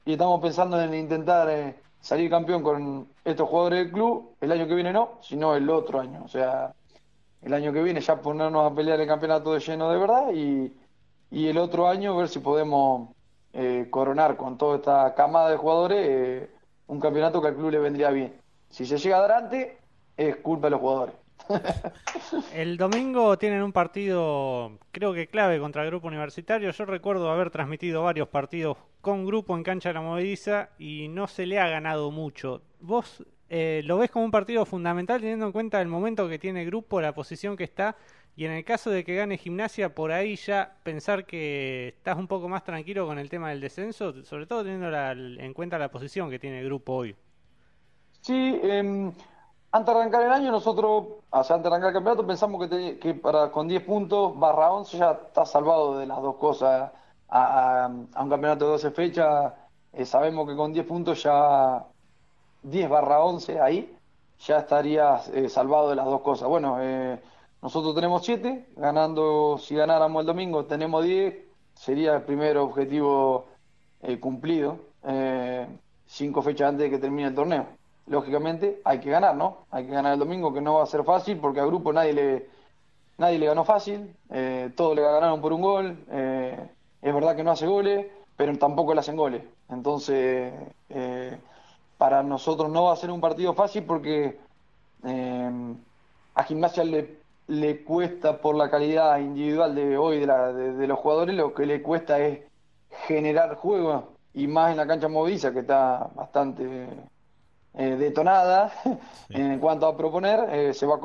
estamos 0.05 0.39
pensando 0.41 0.79
en 0.79 0.93
intentar 0.93 1.49
eh, 1.49 1.75
salir 1.99 2.29
campeón 2.29 2.61
con 2.61 3.07
estos 3.23 3.49
jugadores 3.49 3.79
del 3.79 3.91
club. 3.91 4.35
El 4.39 4.51
año 4.51 4.67
que 4.67 4.75
viene 4.75 4.93
no, 4.93 5.17
sino 5.21 5.55
el 5.55 5.69
otro 5.69 5.99
año. 5.99 6.21
O 6.23 6.27
sea, 6.27 6.73
el 7.41 7.53
año 7.53 7.73
que 7.73 7.81
viene 7.81 8.01
ya 8.01 8.21
ponernos 8.21 8.71
a 8.71 8.75
pelear 8.75 8.99
el 9.01 9.07
campeonato 9.07 9.53
de 9.53 9.59
lleno 9.59 9.89
de 9.89 9.97
verdad 9.97 10.31
y, 10.33 10.73
y 11.31 11.47
el 11.47 11.57
otro 11.57 11.87
año 11.87 12.15
ver 12.15 12.29
si 12.29 12.39
podemos 12.39 13.09
eh, 13.57 13.87
coronar 13.89 14.35
con 14.35 14.57
toda 14.57 14.75
esta 14.75 15.15
camada 15.15 15.49
de 15.49 15.55
jugadores 15.55 15.99
eh, 16.01 16.49
un 16.87 16.99
campeonato 16.99 17.41
que 17.41 17.47
al 17.47 17.55
club 17.55 17.71
le 17.71 17.79
vendría 17.79 18.09
bien. 18.11 18.33
Si 18.69 18.85
se 18.85 18.97
llega 18.97 19.17
adelante, 19.17 19.77
es 20.17 20.35
culpa 20.37 20.67
de 20.67 20.71
los 20.71 20.81
jugadores. 20.81 21.15
el 22.53 22.75
domingo 22.75 23.37
tienen 23.37 23.63
un 23.63 23.71
partido, 23.71 24.73
creo 24.91 25.13
que 25.13 25.27
clave 25.27 25.59
contra 25.59 25.83
el 25.83 25.89
grupo 25.89 26.07
universitario. 26.07 26.69
Yo 26.71 26.85
recuerdo 26.85 27.31
haber 27.31 27.49
transmitido 27.49 28.03
varios 28.03 28.27
partidos 28.27 28.77
con 28.99 29.25
grupo 29.25 29.55
en 29.55 29.63
cancha 29.63 29.89
de 29.89 29.93
la 29.93 30.01
movediza 30.01 30.69
y 30.77 31.07
no 31.07 31.27
se 31.27 31.45
le 31.45 31.59
ha 31.59 31.69
ganado 31.69 32.11
mucho. 32.11 32.61
¿Vos 32.81 33.23
eh, 33.49 33.83
lo 33.85 33.97
ves 33.97 34.09
como 34.09 34.25
un 34.25 34.31
partido 34.31 34.65
fundamental 34.65 35.21
teniendo 35.21 35.45
en 35.45 35.51
cuenta 35.51 35.81
el 35.81 35.87
momento 35.87 36.27
que 36.27 36.39
tiene 36.39 36.63
el 36.63 36.67
grupo, 36.67 36.99
la 36.99 37.13
posición 37.13 37.55
que 37.55 37.63
está 37.63 37.95
y 38.37 38.45
en 38.45 38.51
el 38.51 38.65
caso 38.65 38.89
de 38.89 39.03
que 39.05 39.15
gane 39.15 39.37
gimnasia, 39.37 39.95
por 39.95 40.11
ahí 40.11 40.35
ya 40.35 40.75
pensar 40.83 41.25
que 41.25 41.89
estás 41.89 42.17
un 42.17 42.27
poco 42.27 42.49
más 42.49 42.63
tranquilo 42.63 43.07
con 43.07 43.17
el 43.17 43.29
tema 43.29 43.49
del 43.49 43.61
descenso, 43.61 44.23
sobre 44.25 44.45
todo 44.45 44.63
teniendo 44.63 44.89
en 44.91 45.53
cuenta 45.53 45.77
la 45.77 45.89
posición 45.89 46.29
que 46.29 46.37
tiene 46.37 46.59
el 46.59 46.65
grupo 46.65 46.93
hoy. 46.93 47.15
Sí, 48.19 48.59
em, 48.63 49.13
antes 49.71 49.93
de 49.93 49.99
arrancar 49.99 50.23
el 50.23 50.31
año, 50.31 50.51
nosotros, 50.51 51.05
o 51.29 51.43
sea, 51.43 51.55
antes 51.55 51.69
de 51.69 51.75
arrancar 51.75 51.89
el 51.89 51.93
campeonato, 51.93 52.27
pensamos 52.27 52.67
que, 52.67 53.13
para 53.13 53.51
con 53.51 53.67
10 53.67 53.83
puntos, 53.83 54.37
barra 54.37 54.71
11, 54.71 54.97
ya 54.97 55.11
está 55.11 55.45
salvado 55.45 55.97
de 55.97 56.05
las 56.05 56.21
dos 56.21 56.35
cosas. 56.35 56.91
A, 57.29 57.87
un 57.89 58.29
campeonato 58.29 58.65
de 58.65 58.71
12 58.71 58.91
fechas, 58.91 59.53
eh, 59.93 60.05
sabemos 60.05 60.47
que 60.47 60.55
con 60.55 60.73
10 60.73 60.85
puntos 60.85 61.23
ya 61.23 61.85
10 62.63 62.89
barra 62.89 63.23
11 63.23 63.59
ahí, 63.61 63.97
ya 64.39 64.59
estaría 64.59 65.21
eh, 65.33 65.47
salvado 65.47 65.89
de 65.89 65.95
las 65.95 66.05
dos 66.05 66.21
cosas. 66.21 66.47
Bueno, 66.49 66.77
eh, 66.81 67.19
nosotros 67.65 67.95
tenemos 67.95 68.23
7, 68.23 68.73
ganando, 68.75 69.57
si 69.57 69.73
ganáramos 69.73 70.19
el 70.19 70.27
domingo 70.27 70.65
tenemos 70.65 71.03
10, 71.03 71.35
sería 71.73 72.13
el 72.17 72.21
primer 72.21 72.57
objetivo 72.57 73.47
eh, 74.03 74.19
cumplido, 74.19 74.81
eh, 75.01 75.65
cinco 76.05 76.43
fechas 76.43 76.69
antes 76.69 76.83
de 76.83 76.89
que 76.91 76.99
termine 76.99 77.29
el 77.29 77.33
torneo. 77.33 77.65
Lógicamente 78.05 78.83
hay 78.85 78.99
que 78.99 79.09
ganar, 79.09 79.35
¿no? 79.35 79.65
Hay 79.71 79.87
que 79.87 79.93
ganar 79.93 80.13
el 80.13 80.19
domingo, 80.19 80.53
que 80.53 80.61
no 80.61 80.75
va 80.75 80.83
a 80.83 80.85
ser 80.85 81.03
fácil, 81.03 81.39
porque 81.39 81.59
al 81.59 81.65
grupo 81.65 81.91
nadie 81.91 82.13
le, 82.13 82.49
nadie 83.17 83.39
le 83.39 83.47
ganó 83.47 83.63
fácil, 83.63 84.15
eh, 84.29 84.71
todos 84.75 84.95
le 84.95 85.01
ganaron 85.01 85.41
por 85.41 85.51
un 85.51 85.61
gol, 85.63 86.05
eh, 86.11 86.69
es 87.01 87.13
verdad 87.15 87.35
que 87.35 87.43
no 87.43 87.49
hace 87.49 87.65
goles, 87.65 88.05
pero 88.37 88.55
tampoco 88.59 88.93
le 88.93 88.99
hacen 88.99 89.17
goles. 89.17 89.41
Entonces, 89.69 90.53
para 91.97 92.21
nosotros 92.21 92.69
no 92.69 92.83
va 92.83 92.93
a 92.93 92.95
ser 92.95 93.09
un 93.09 93.21
partido 93.21 93.55
fácil 93.55 93.85
porque 93.85 94.37
a 96.35 96.43
Gimnasia 96.43 96.83
le 96.83 97.24
le 97.47 97.83
cuesta 97.83 98.41
por 98.41 98.55
la 98.55 98.69
calidad 98.69 99.19
individual 99.19 99.75
de 99.75 99.97
hoy 99.97 100.19
de, 100.19 100.27
la, 100.27 100.51
de, 100.53 100.87
los 100.87 100.99
jugadores, 100.99 101.35
lo 101.35 101.53
que 101.53 101.65
le 101.65 101.81
cuesta 101.81 102.19
es 102.19 102.39
generar 103.07 103.55
juego 103.55 104.15
y 104.33 104.47
más 104.47 104.71
en 104.71 104.77
la 104.77 104.87
cancha 104.87 105.07
moviliza 105.07 105.51
que 105.53 105.59
está 105.59 106.09
bastante 106.15 106.87
eh, 107.73 107.95
detonada 107.97 108.71
en 109.29 109.59
cuanto 109.59 109.87
a 109.87 109.95
proponer. 109.97 110.47
Eh, 110.51 110.73
se 110.73 110.85
va 110.85 110.99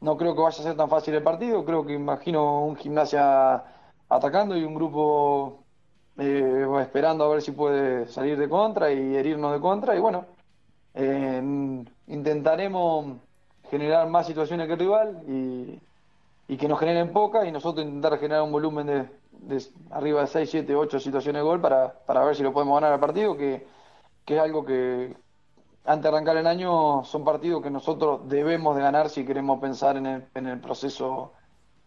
no 0.00 0.16
creo 0.16 0.34
que 0.34 0.42
vaya 0.42 0.60
a 0.60 0.62
ser 0.62 0.76
tan 0.76 0.88
fácil 0.88 1.14
el 1.14 1.22
partido, 1.22 1.64
creo 1.64 1.84
que 1.84 1.94
imagino 1.94 2.64
un 2.64 2.76
gimnasia 2.76 3.64
atacando 4.08 4.56
y 4.56 4.64
un 4.64 4.74
grupo 4.74 5.64
eh, 6.18 6.66
esperando 6.80 7.24
a 7.24 7.28
ver 7.28 7.42
si 7.42 7.50
puede 7.52 8.06
salir 8.06 8.38
de 8.38 8.48
contra 8.48 8.92
y 8.92 9.16
herirnos 9.16 9.52
de 9.52 9.60
contra 9.60 9.96
y 9.96 10.00
bueno, 10.00 10.26
intentaremos 12.06 13.16
generar 13.70 14.08
más 14.08 14.26
situaciones 14.26 14.66
que 14.66 14.72
el 14.74 14.78
rival 14.78 15.22
y, 15.26 15.80
y 16.48 16.56
que 16.56 16.68
nos 16.68 16.78
generen 16.78 17.12
pocas 17.12 17.46
y 17.46 17.52
nosotros 17.52 17.84
intentar 17.84 18.18
generar 18.18 18.42
un 18.42 18.52
volumen 18.52 18.86
de, 18.86 19.62
arriba 19.90 20.22
de 20.22 20.26
6, 20.26 20.50
7, 20.50 20.74
8 20.74 21.00
situaciones 21.00 21.40
de 21.40 21.44
gol 21.44 21.60
para, 21.60 21.92
para 22.06 22.24
ver 22.24 22.34
si 22.34 22.42
lo 22.42 22.52
podemos 22.52 22.74
ganar 22.76 22.92
al 22.92 23.00
partido, 23.00 23.36
que, 23.36 23.66
que 24.24 24.36
es 24.36 24.40
algo 24.40 24.64
que 24.64 25.16
antes 25.84 26.02
de 26.02 26.08
arrancar 26.08 26.36
el 26.36 26.46
año 26.46 27.04
son 27.04 27.24
partidos 27.24 27.62
que 27.62 27.70
nosotros 27.70 28.28
debemos 28.28 28.76
de 28.76 28.82
ganar 28.82 29.08
si 29.08 29.24
queremos 29.24 29.60
pensar 29.60 29.96
en 29.96 30.06
el, 30.06 30.28
en 30.34 30.46
el 30.46 30.60
proceso 30.60 31.32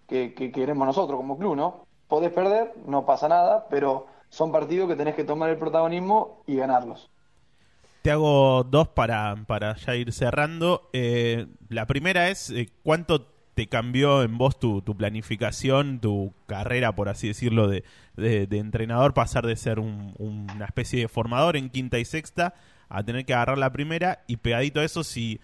que, 0.07 0.33
que 0.33 0.51
queremos 0.51 0.85
nosotros 0.85 1.17
como 1.17 1.38
club, 1.38 1.55
¿no? 1.55 1.85
Podés 2.07 2.31
perder, 2.31 2.73
no 2.85 3.05
pasa 3.05 3.27
nada, 3.29 3.67
pero 3.69 4.07
son 4.29 4.51
partidos 4.51 4.89
que 4.89 4.95
tenés 4.95 5.15
que 5.15 5.23
tomar 5.23 5.50
el 5.50 5.57
protagonismo 5.57 6.43
y 6.45 6.55
ganarlos. 6.55 7.11
Te 8.01 8.12
hago 8.12 8.63
dos 8.63 8.89
para, 8.89 9.36
para 9.48 9.75
ya 9.75 9.96
ir 9.96 10.12
cerrando. 10.12 10.89
Eh, 10.93 11.48
la 11.70 11.86
primera 11.86 12.29
es, 12.29 12.50
eh, 12.50 12.70
¿cuánto 12.84 13.27
te 13.53 13.67
cambió 13.67 14.24
en 14.24 14.38
vos 14.38 14.60
tu, 14.60 14.81
tu 14.81 14.96
planificación, 14.96 16.00
tu 16.00 16.34
carrera, 16.48 16.96
por 16.96 17.10
así 17.10 17.27
decirlo, 17.27 17.67
de, 17.67 17.84
de, 18.15 18.58
entrenador, 18.58 19.13
pasar 19.13 19.46
de 19.46 19.55
ser 19.55 19.79
un, 19.79 20.15
una 20.17 20.65
especie 20.65 21.01
de 21.01 21.08
formador 21.08 21.58
en 21.58 21.70
quinta 21.70 22.00
y 22.00 22.05
sexta 22.05 22.55
a 22.89 23.03
tener 23.03 23.25
que 23.25 23.34
agarrar 23.34 23.58
la 23.58 23.72
primera 23.72 24.24
y 24.27 24.38
pegadito 24.38 24.79
a 24.79 24.84
eso 24.86 25.03
si 25.03 25.39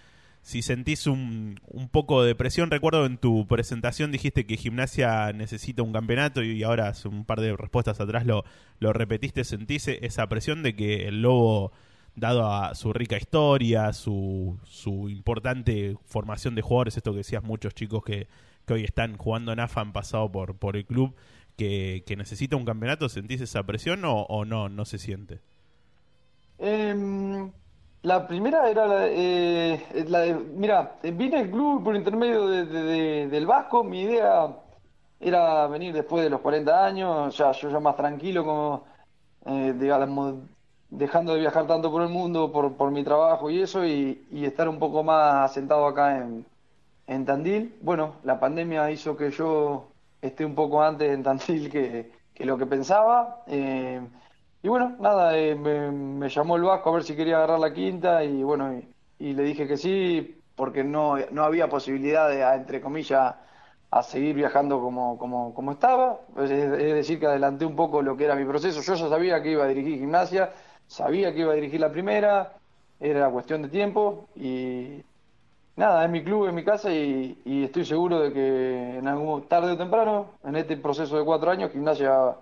si 0.48 0.62
sentís 0.62 1.08
un, 1.08 1.60
un, 1.68 1.90
poco 1.90 2.24
de 2.24 2.34
presión. 2.34 2.72
Recuerdo 2.72 3.06
en 3.06 3.18
tu 3.18 3.46
presentación 3.48 4.14
dijiste 4.14 4.46
que 4.46 4.56
gimnasia 4.56 5.34
necesita 5.34 5.84
un 5.84 5.92
campeonato 5.92 6.42
y 6.42 6.64
ahora 6.64 6.88
hace 6.88 7.10
un 7.10 7.26
par 7.26 7.42
de 7.42 7.54
respuestas 7.58 8.00
atrás 8.00 8.26
lo, 8.26 8.46
lo 8.80 8.94
repetiste. 8.94 9.44
¿Sentís 9.44 9.90
esa 9.90 10.30
presión 10.30 10.64
de 10.64 10.74
que 10.74 11.10
el 11.10 11.22
Lobo, 11.22 11.74
dado 12.18 12.52
a 12.52 12.76
su 12.76 12.92
rica 12.92 13.16
historia, 13.16 13.94
su, 13.94 14.58
su 14.64 15.08
importante 15.08 15.96
formación 16.06 16.56
de 16.56 16.64
jugadores, 16.64 16.98
esto 16.98 17.12
que 17.12 17.20
decías 17.20 17.44
muchos 17.44 17.74
chicos 17.74 18.04
que, 18.04 18.28
que 18.66 18.74
hoy 18.74 18.84
están 18.84 19.16
jugando 19.18 19.54
en 19.54 19.60
AFA 19.60 19.82
han 19.82 19.94
pasado 19.94 20.30
por, 20.30 20.56
por 20.56 20.76
el 20.76 20.86
club, 20.86 21.16
que, 21.56 22.04
que 22.06 22.16
necesita 22.16 22.56
un 22.56 22.66
campeonato, 22.66 23.08
¿sentís 23.08 23.40
esa 23.40 23.64
presión 23.64 24.02
o, 24.04 24.46
no, 24.46 24.68
no 24.68 24.84
se 24.84 24.98
siente? 24.98 25.40
Eh... 26.60 27.50
La 28.04 28.26
primera 28.26 28.70
era 28.70 28.88
la, 28.88 29.08
eh, 29.08 30.06
la 30.08 30.20
de, 30.20 30.34
mira, 30.34 30.98
vine 31.04 31.40
al 31.40 31.50
club 31.50 31.84
por 31.84 31.96
intermedio 31.96 32.48
de, 32.48 33.28
del 33.28 33.46
Vasco, 33.46 33.84
mi 33.84 34.02
idea 34.02 34.56
era 35.20 35.68
venir 35.68 35.94
después 35.94 36.24
de 36.24 36.30
los 36.30 36.40
40 36.42 36.86
años, 36.86 37.38
ya 37.38 37.52
yo 37.52 37.70
ya 37.70 37.80
más 37.80 37.98
tranquilo, 37.98 38.46
como 38.46 38.86
eh, 39.46 39.74
digamos, 39.78 40.36
dejando 40.90 41.34
de 41.34 41.42
viajar 41.42 41.68
tanto 41.68 41.92
por 41.92 42.02
el 42.02 42.10
mundo, 42.10 42.52
por, 42.52 42.76
por 42.76 42.92
mi 42.92 43.04
trabajo 43.04 43.50
y 43.50 43.62
eso, 43.62 43.86
y, 43.86 44.26
estar 44.32 44.70
un 44.70 44.80
poco 44.80 45.04
más 45.04 45.52
asentado 45.52 45.86
acá 45.88 46.18
en, 46.18 46.46
en 47.08 47.26
Tandil. 47.26 47.76
Bueno, 47.82 48.16
la 48.24 48.40
pandemia 48.40 48.90
hizo 48.92 49.18
que 49.18 49.32
yo 49.32 49.88
esté 50.22 50.46
un 50.46 50.56
poco 50.56 50.82
antes 50.82 51.12
en 51.12 51.24
Tandil 51.24 51.70
que, 51.70 52.12
que 52.34 52.46
lo 52.46 52.58
que 52.58 52.66
pensaba. 52.66 53.44
Eh, 53.48 54.02
y 54.64 54.68
bueno, 54.70 54.96
nada, 55.00 55.38
eh, 55.38 55.56
me, 55.56 56.30
llamó 56.30 56.56
el 56.56 56.64
Vasco 56.64 56.90
a 56.90 56.94
ver 56.94 57.04
si 57.04 57.16
quería 57.16 57.38
agarrar 57.38 57.60
la 57.60 57.74
quinta 57.74 58.24
y 58.24 58.44
bueno, 58.44 58.82
y, 59.20 59.34
le 59.34 59.44
dije 59.44 59.68
que 59.68 59.78
sí, 59.78 60.42
porque 60.56 60.84
no, 60.84 61.16
no 61.32 61.44
había 61.44 61.70
posibilidad 61.70 62.30
de, 62.30 62.42
entre 62.42 62.82
comillas, 62.82 63.36
a 63.90 64.04
seguir 64.04 64.36
viajando 64.36 64.82
como, 64.82 65.18
como, 65.18 65.54
como 65.54 65.72
estaba. 65.72 66.20
Es, 66.38 66.50
decir, 66.50 67.20
que 67.20 67.28
adelanté 67.28 67.66
un 67.66 67.76
poco 67.76 68.02
lo 68.02 68.18
que 68.18 68.26
era 68.26 68.36
mi 68.36 68.46
proceso. 68.46 68.82
Yo 68.82 68.96
ya 68.96 69.10
sabía 69.10 69.42
que 69.42 69.52
iba 69.52 69.64
a 69.64 69.68
dirigir 69.68 70.00
gimnasia, 70.00 70.52
sabía 70.88 71.34
que 71.34 71.42
iba 71.42 71.52
a 71.52 71.56
dirigir 71.56 71.80
la 71.80 71.92
primera, 71.92 72.54
era 73.00 73.30
cuestión 73.30 73.62
de 73.62 73.70
tiempo 73.70 74.28
y 74.36 75.04
nada, 75.76 76.04
es 76.06 76.10
mi 76.12 76.24
club, 76.24 76.48
es 76.48 76.54
mi 76.54 76.64
casa 76.64 76.92
y, 76.92 77.40
y 77.46 77.64
estoy 77.66 77.86
seguro 77.86 78.20
de 78.20 78.34
que 78.34 78.98
en 78.98 79.08
algún 79.08 79.48
tarde 79.48 79.74
o 79.74 79.78
temprano, 79.78 80.32
en 80.44 80.56
este 80.56 80.78
proceso 80.78 81.18
de 81.18 81.26
cuatro 81.26 81.52
años, 81.52 81.72
gimnasia 81.72 82.36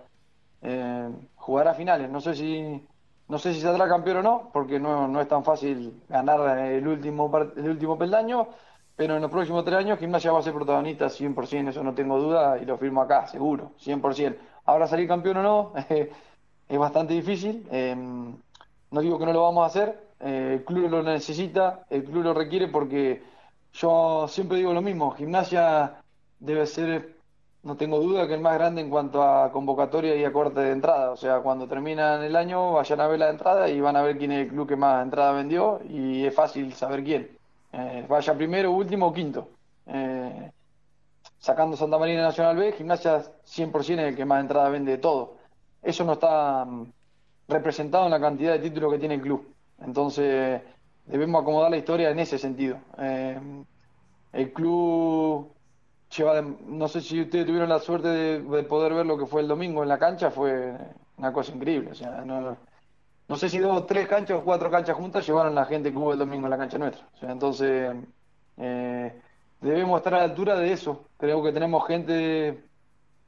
eh, 0.62 1.08
jugará 1.36 1.74
finales. 1.74 2.10
No 2.10 2.20
sé 2.20 2.34
si 2.34 2.82
no 3.28 3.38
sé 3.38 3.52
si 3.54 3.60
saldrá 3.60 3.88
campeón 3.88 4.18
o 4.18 4.22
no, 4.22 4.50
porque 4.52 4.78
no, 4.78 5.08
no 5.08 5.20
es 5.20 5.28
tan 5.28 5.44
fácil 5.44 6.00
ganar 6.08 6.58
el 6.58 6.86
último 6.86 7.30
el 7.56 7.68
último 7.70 7.98
peldaño, 7.98 8.48
pero 8.94 9.16
en 9.16 9.22
los 9.22 9.30
próximos 9.30 9.64
tres 9.64 9.78
años 9.78 9.98
Gimnasia 9.98 10.32
va 10.32 10.38
a 10.38 10.42
ser 10.42 10.54
protagonista 10.54 11.06
100%, 11.06 11.68
eso 11.68 11.82
no 11.82 11.94
tengo 11.94 12.18
duda 12.18 12.58
y 12.58 12.64
lo 12.64 12.78
firmo 12.78 13.02
acá, 13.02 13.26
seguro, 13.26 13.72
100%. 13.78 14.36
Ahora 14.64 14.86
salir 14.86 15.08
campeón 15.08 15.38
o 15.38 15.42
no 15.42 15.72
es 16.68 16.78
bastante 16.78 17.14
difícil, 17.14 17.66
em, 17.70 18.34
no 18.90 19.00
digo 19.00 19.18
que 19.18 19.26
no 19.26 19.32
lo 19.32 19.42
vamos 19.42 19.64
a 19.64 19.66
hacer, 19.66 20.08
eh, 20.20 20.54
el 20.54 20.64
club 20.64 20.90
lo 20.90 21.02
necesita, 21.02 21.86
el 21.90 22.04
club 22.04 22.24
lo 22.24 22.34
requiere 22.34 22.68
porque 22.68 23.22
yo 23.72 24.26
siempre 24.28 24.58
digo 24.58 24.72
lo 24.72 24.82
mismo, 24.82 25.10
Gimnasia 25.12 26.02
debe 26.40 26.66
ser 26.66 27.16
no 27.66 27.76
tengo 27.76 27.98
duda 27.98 28.28
que 28.28 28.34
el 28.34 28.40
más 28.40 28.54
grande 28.54 28.80
en 28.80 28.88
cuanto 28.88 29.22
a 29.24 29.50
convocatoria 29.50 30.14
y 30.14 30.24
a 30.24 30.32
corte 30.32 30.60
de 30.60 30.70
entrada. 30.70 31.10
O 31.10 31.16
sea, 31.16 31.40
cuando 31.40 31.66
terminan 31.66 32.22
el 32.22 32.36
año 32.36 32.74
vayan 32.74 33.00
a 33.00 33.08
ver 33.08 33.18
la 33.18 33.28
entrada 33.28 33.68
y 33.68 33.80
van 33.80 33.96
a 33.96 34.02
ver 34.02 34.16
quién 34.16 34.30
es 34.30 34.46
el 34.46 34.48
club 34.48 34.68
que 34.68 34.76
más 34.76 35.02
entrada 35.02 35.32
vendió 35.32 35.80
y 35.88 36.24
es 36.24 36.32
fácil 36.32 36.72
saber 36.74 37.02
quién. 37.02 37.36
Eh, 37.72 38.06
vaya 38.08 38.34
primero, 38.34 38.70
último 38.70 39.08
o 39.08 39.12
quinto. 39.12 39.48
Eh, 39.86 40.52
sacando 41.38 41.76
Santa 41.76 41.98
Marina 41.98 42.22
Nacional 42.22 42.56
B, 42.56 42.72
Gimnasia 42.72 43.24
100% 43.44 43.80
es 43.80 43.90
el 43.90 44.16
que 44.16 44.24
más 44.24 44.40
entrada 44.40 44.68
vende 44.68 44.92
de 44.92 44.98
todo. 44.98 45.35
Eso 45.86 46.04
no 46.04 46.14
está 46.14 46.64
mm, 46.64 46.92
representado 47.48 48.06
en 48.06 48.10
la 48.10 48.20
cantidad 48.20 48.52
de 48.52 48.58
títulos 48.58 48.92
que 48.92 48.98
tiene 48.98 49.14
el 49.14 49.22
club. 49.22 49.54
Entonces, 49.80 50.60
debemos 51.06 51.42
acomodar 51.42 51.70
la 51.70 51.76
historia 51.76 52.10
en 52.10 52.18
ese 52.18 52.38
sentido. 52.38 52.78
Eh, 52.98 53.40
el 54.32 54.52
club 54.52 55.52
no 56.66 56.88
sé 56.88 57.00
si 57.00 57.20
ustedes 57.20 57.46
tuvieron 57.46 57.68
la 57.68 57.78
suerte 57.78 58.08
de, 58.08 58.62
poder 58.64 58.94
ver 58.94 59.06
lo 59.06 59.18
que 59.18 59.26
fue 59.26 59.42
el 59.42 59.48
domingo 59.48 59.82
en 59.82 59.88
la 59.88 59.98
cancha, 59.98 60.30
fue 60.30 60.76
una 61.18 61.32
cosa 61.32 61.52
increíble. 61.52 61.90
O 61.92 61.94
sea, 61.94 62.22
no, 62.24 62.56
no 63.28 63.36
sé 63.36 63.48
si 63.48 63.58
dos, 63.58 63.86
tres 63.86 64.08
canchas 64.08 64.38
o 64.38 64.44
cuatro 64.44 64.70
canchas 64.70 64.96
juntas 64.96 65.26
llevaron 65.26 65.54
la 65.54 65.66
gente 65.66 65.92
que 65.92 65.98
hubo 65.98 66.12
el 66.12 66.18
domingo 66.18 66.46
en 66.46 66.50
la 66.50 66.58
cancha 66.58 66.78
nuestra. 66.78 67.06
O 67.14 67.18
sea, 67.18 67.30
entonces, 67.32 67.94
eh, 68.56 69.20
debemos 69.60 69.98
estar 69.98 70.14
a 70.14 70.18
la 70.18 70.24
altura 70.24 70.56
de 70.56 70.72
eso. 70.72 71.06
Creo 71.16 71.42
que 71.42 71.52
tenemos 71.52 71.86
gente 71.86 72.64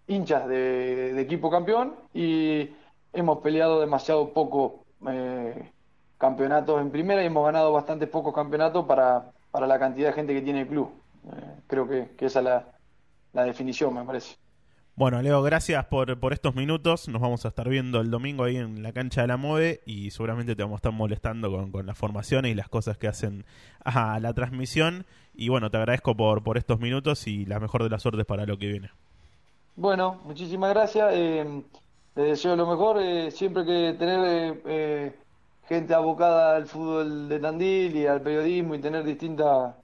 hinchas 0.09 0.49
de, 0.49 1.21
equipo 1.21 1.51
campeón 1.51 1.94
y 2.12 2.71
hemos 3.12 3.38
peleado 3.38 3.81
demasiado 3.81 4.33
poco 4.33 4.85
eh, 5.09 5.71
campeonatos 6.16 6.81
en 6.81 6.90
primera 6.90 7.23
y 7.23 7.27
hemos 7.27 7.44
ganado 7.44 7.73
bastante 7.73 8.07
pocos 8.07 8.35
campeonatos 8.35 8.87
para, 8.87 9.31
para 9.51 9.66
la 9.66 9.79
cantidad 9.79 10.09
de 10.09 10.14
gente 10.14 10.35
que 10.35 10.42
tiene 10.42 10.62
el 10.62 10.66
club. 10.66 10.90
Eh, 11.27 11.61
creo 11.66 11.87
que, 11.87 12.09
que 12.16 12.27
esa 12.27 12.40
es 12.40 12.44
la, 12.44 12.66
la 13.33 13.44
definición, 13.44 13.94
me 13.94 14.05
parece. 14.05 14.37
Bueno, 14.97 15.23
Leo, 15.23 15.42
gracias 15.42 15.85
por, 15.85 16.18
por 16.18 16.33
estos 16.33 16.57
minutos. 16.57 17.07
Nos 17.07 17.23
vamos 17.23 17.44
a 17.44 17.49
estar 17.49 17.68
viendo 17.68 18.01
el 18.01 18.11
domingo 18.11 18.42
ahí 18.42 18.57
en 18.57 18.83
la 18.83 18.92
cancha 18.92 19.21
de 19.21 19.29
la 19.29 19.37
MOVE 19.37 19.81
y 19.87 20.11
seguramente 20.11 20.57
te 20.57 20.62
vamos 20.64 20.77
a 20.77 20.79
estar 20.79 20.92
molestando 20.92 21.53
con, 21.53 21.71
con 21.71 21.87
las 21.87 21.97
formaciones 21.97 22.51
y 22.51 22.57
las 22.57 22.68
cosas 22.68 22.99
que 22.99 23.07
hacen 23.07 23.44
a 23.85 24.18
la 24.18 24.35
transmisión. 24.35 25.07
Y 25.35 25.51
bueno, 25.51 25.71
te 25.71 25.77
agradezco 25.77 26.16
por, 26.16 26.42
por 26.42 26.59
estos 26.59 26.81
minutos 26.81 27.29
y 27.29 27.44
la 27.44 27.61
mejor 27.61 27.85
de 27.85 27.90
las 27.90 28.03
suertes 28.03 28.27
para 28.27 28.44
lo 28.44 28.59
que 28.59 28.66
viene. 28.66 28.90
Bueno, 29.78 30.20
muchísimas 30.24 30.70
gracias. 30.74 31.10
Eh, 31.14 31.62
les 32.16 32.26
deseo 32.26 32.56
lo 32.56 32.66
mejor. 32.66 32.98
Eh, 33.00 33.30
siempre 33.30 33.64
que 33.64 33.94
tener 33.96 34.60
eh, 34.66 35.16
gente 35.68 35.94
abocada 35.94 36.56
al 36.56 36.66
fútbol 36.66 37.28
de 37.28 37.38
Tandil 37.38 37.96
y 37.96 38.06
al 38.06 38.20
periodismo 38.20 38.74
y 38.74 38.80
tener 38.80 39.04
distintas 39.04 39.76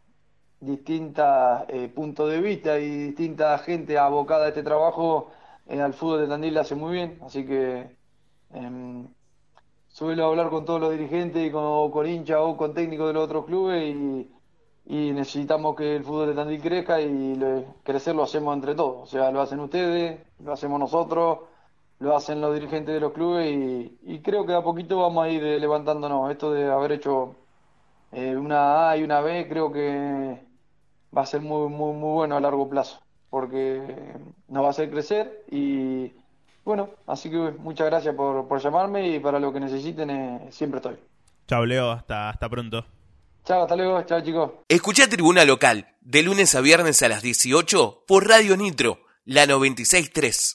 distintos 0.60 1.26
eh, 1.68 1.88
puntos 1.94 2.30
de 2.30 2.40
vista 2.40 2.78
y 2.80 2.88
distinta 3.08 3.58
gente 3.58 3.98
abocada 3.98 4.46
a 4.46 4.48
este 4.48 4.62
trabajo 4.64 5.30
eh, 5.66 5.80
al 5.80 5.94
fútbol 5.94 6.22
de 6.22 6.28
Tandil 6.28 6.54
le 6.54 6.60
hace 6.60 6.74
muy 6.74 6.92
bien, 6.94 7.18
así 7.22 7.46
que 7.46 7.96
em, 8.52 9.08
suelo 9.88 10.26
hablar 10.26 10.50
con 10.50 10.64
todos 10.64 10.80
los 10.80 10.92
dirigentes 10.92 11.46
y 11.46 11.50
con, 11.52 11.90
con 11.90 12.06
hinchas 12.06 12.38
o 12.40 12.56
con 12.56 12.74
técnicos 12.74 13.08
de 13.08 13.12
los 13.14 13.24
otros 13.24 13.46
clubes 13.46 13.94
y, 13.94 14.33
necesitamos 14.86 15.76
que 15.76 15.96
el 15.96 16.04
fútbol 16.04 16.28
de 16.28 16.34
Tandil 16.34 16.60
crezca 16.60 17.00
y 17.00 17.38
crecer 17.82 18.14
lo 18.14 18.24
hacemos 18.24 18.54
entre 18.54 18.74
todos, 18.74 19.02
o 19.02 19.06
sea, 19.06 19.30
lo 19.30 19.40
hacen 19.40 19.60
ustedes, 19.60 20.20
lo 20.40 20.52
hacemos 20.52 20.78
nosotros, 20.78 21.38
lo 22.00 22.16
hacen 22.16 22.40
los 22.40 22.54
dirigentes 22.54 22.94
de 22.94 23.00
los 23.00 23.12
clubes 23.12 23.46
y, 24.02 24.20
creo 24.20 24.46
que 24.46 24.54
a 24.54 24.62
poquito 24.62 25.00
vamos 25.00 25.24
a 25.24 25.28
ir 25.28 25.42
levantándonos. 25.42 26.30
Esto 26.30 26.52
de 26.52 26.70
haber 26.70 26.92
hecho 26.92 27.36
eh, 28.12 28.36
una 28.36 28.90
A 28.90 28.96
y 28.96 29.02
una 29.02 29.20
B 29.20 29.48
creo 29.48 29.72
que 29.72 30.40
va 31.16 31.22
a 31.22 31.26
ser 31.26 31.40
muy, 31.40 31.68
muy, 31.68 31.94
muy 31.94 32.12
bueno 32.12 32.36
a 32.36 32.40
largo 32.40 32.68
plazo, 32.68 33.00
porque 33.30 33.82
nos 34.48 34.62
va 34.62 34.68
a 34.68 34.70
hacer 34.70 34.90
crecer 34.90 35.44
y 35.50 36.12
bueno, 36.64 36.90
así 37.06 37.30
que 37.30 37.36
muchas 37.58 37.86
gracias 37.86 38.14
por, 38.14 38.48
por 38.48 38.58
llamarme 38.60 39.08
y 39.08 39.20
para 39.20 39.38
lo 39.38 39.52
que 39.52 39.60
necesiten 39.60 40.10
eh, 40.10 40.46
siempre 40.50 40.78
estoy. 40.78 40.96
Chao 41.46 41.64
Leo, 41.66 41.90
hasta, 41.90 42.30
hasta 42.30 42.48
pronto. 42.48 42.84
Chao, 43.44 43.62
hasta 43.62 43.76
luego, 43.76 44.02
chao 44.04 44.20
chicos. 44.22 44.50
Escucha 44.68 45.06
Tribuna 45.06 45.44
Local, 45.44 45.94
de 46.00 46.22
lunes 46.22 46.54
a 46.54 46.62
viernes 46.62 47.02
a 47.02 47.08
las 47.08 47.20
18 47.22 48.04
por 48.06 48.26
Radio 48.26 48.56
Nitro, 48.56 49.00
la 49.26 49.46
963. 49.46 50.52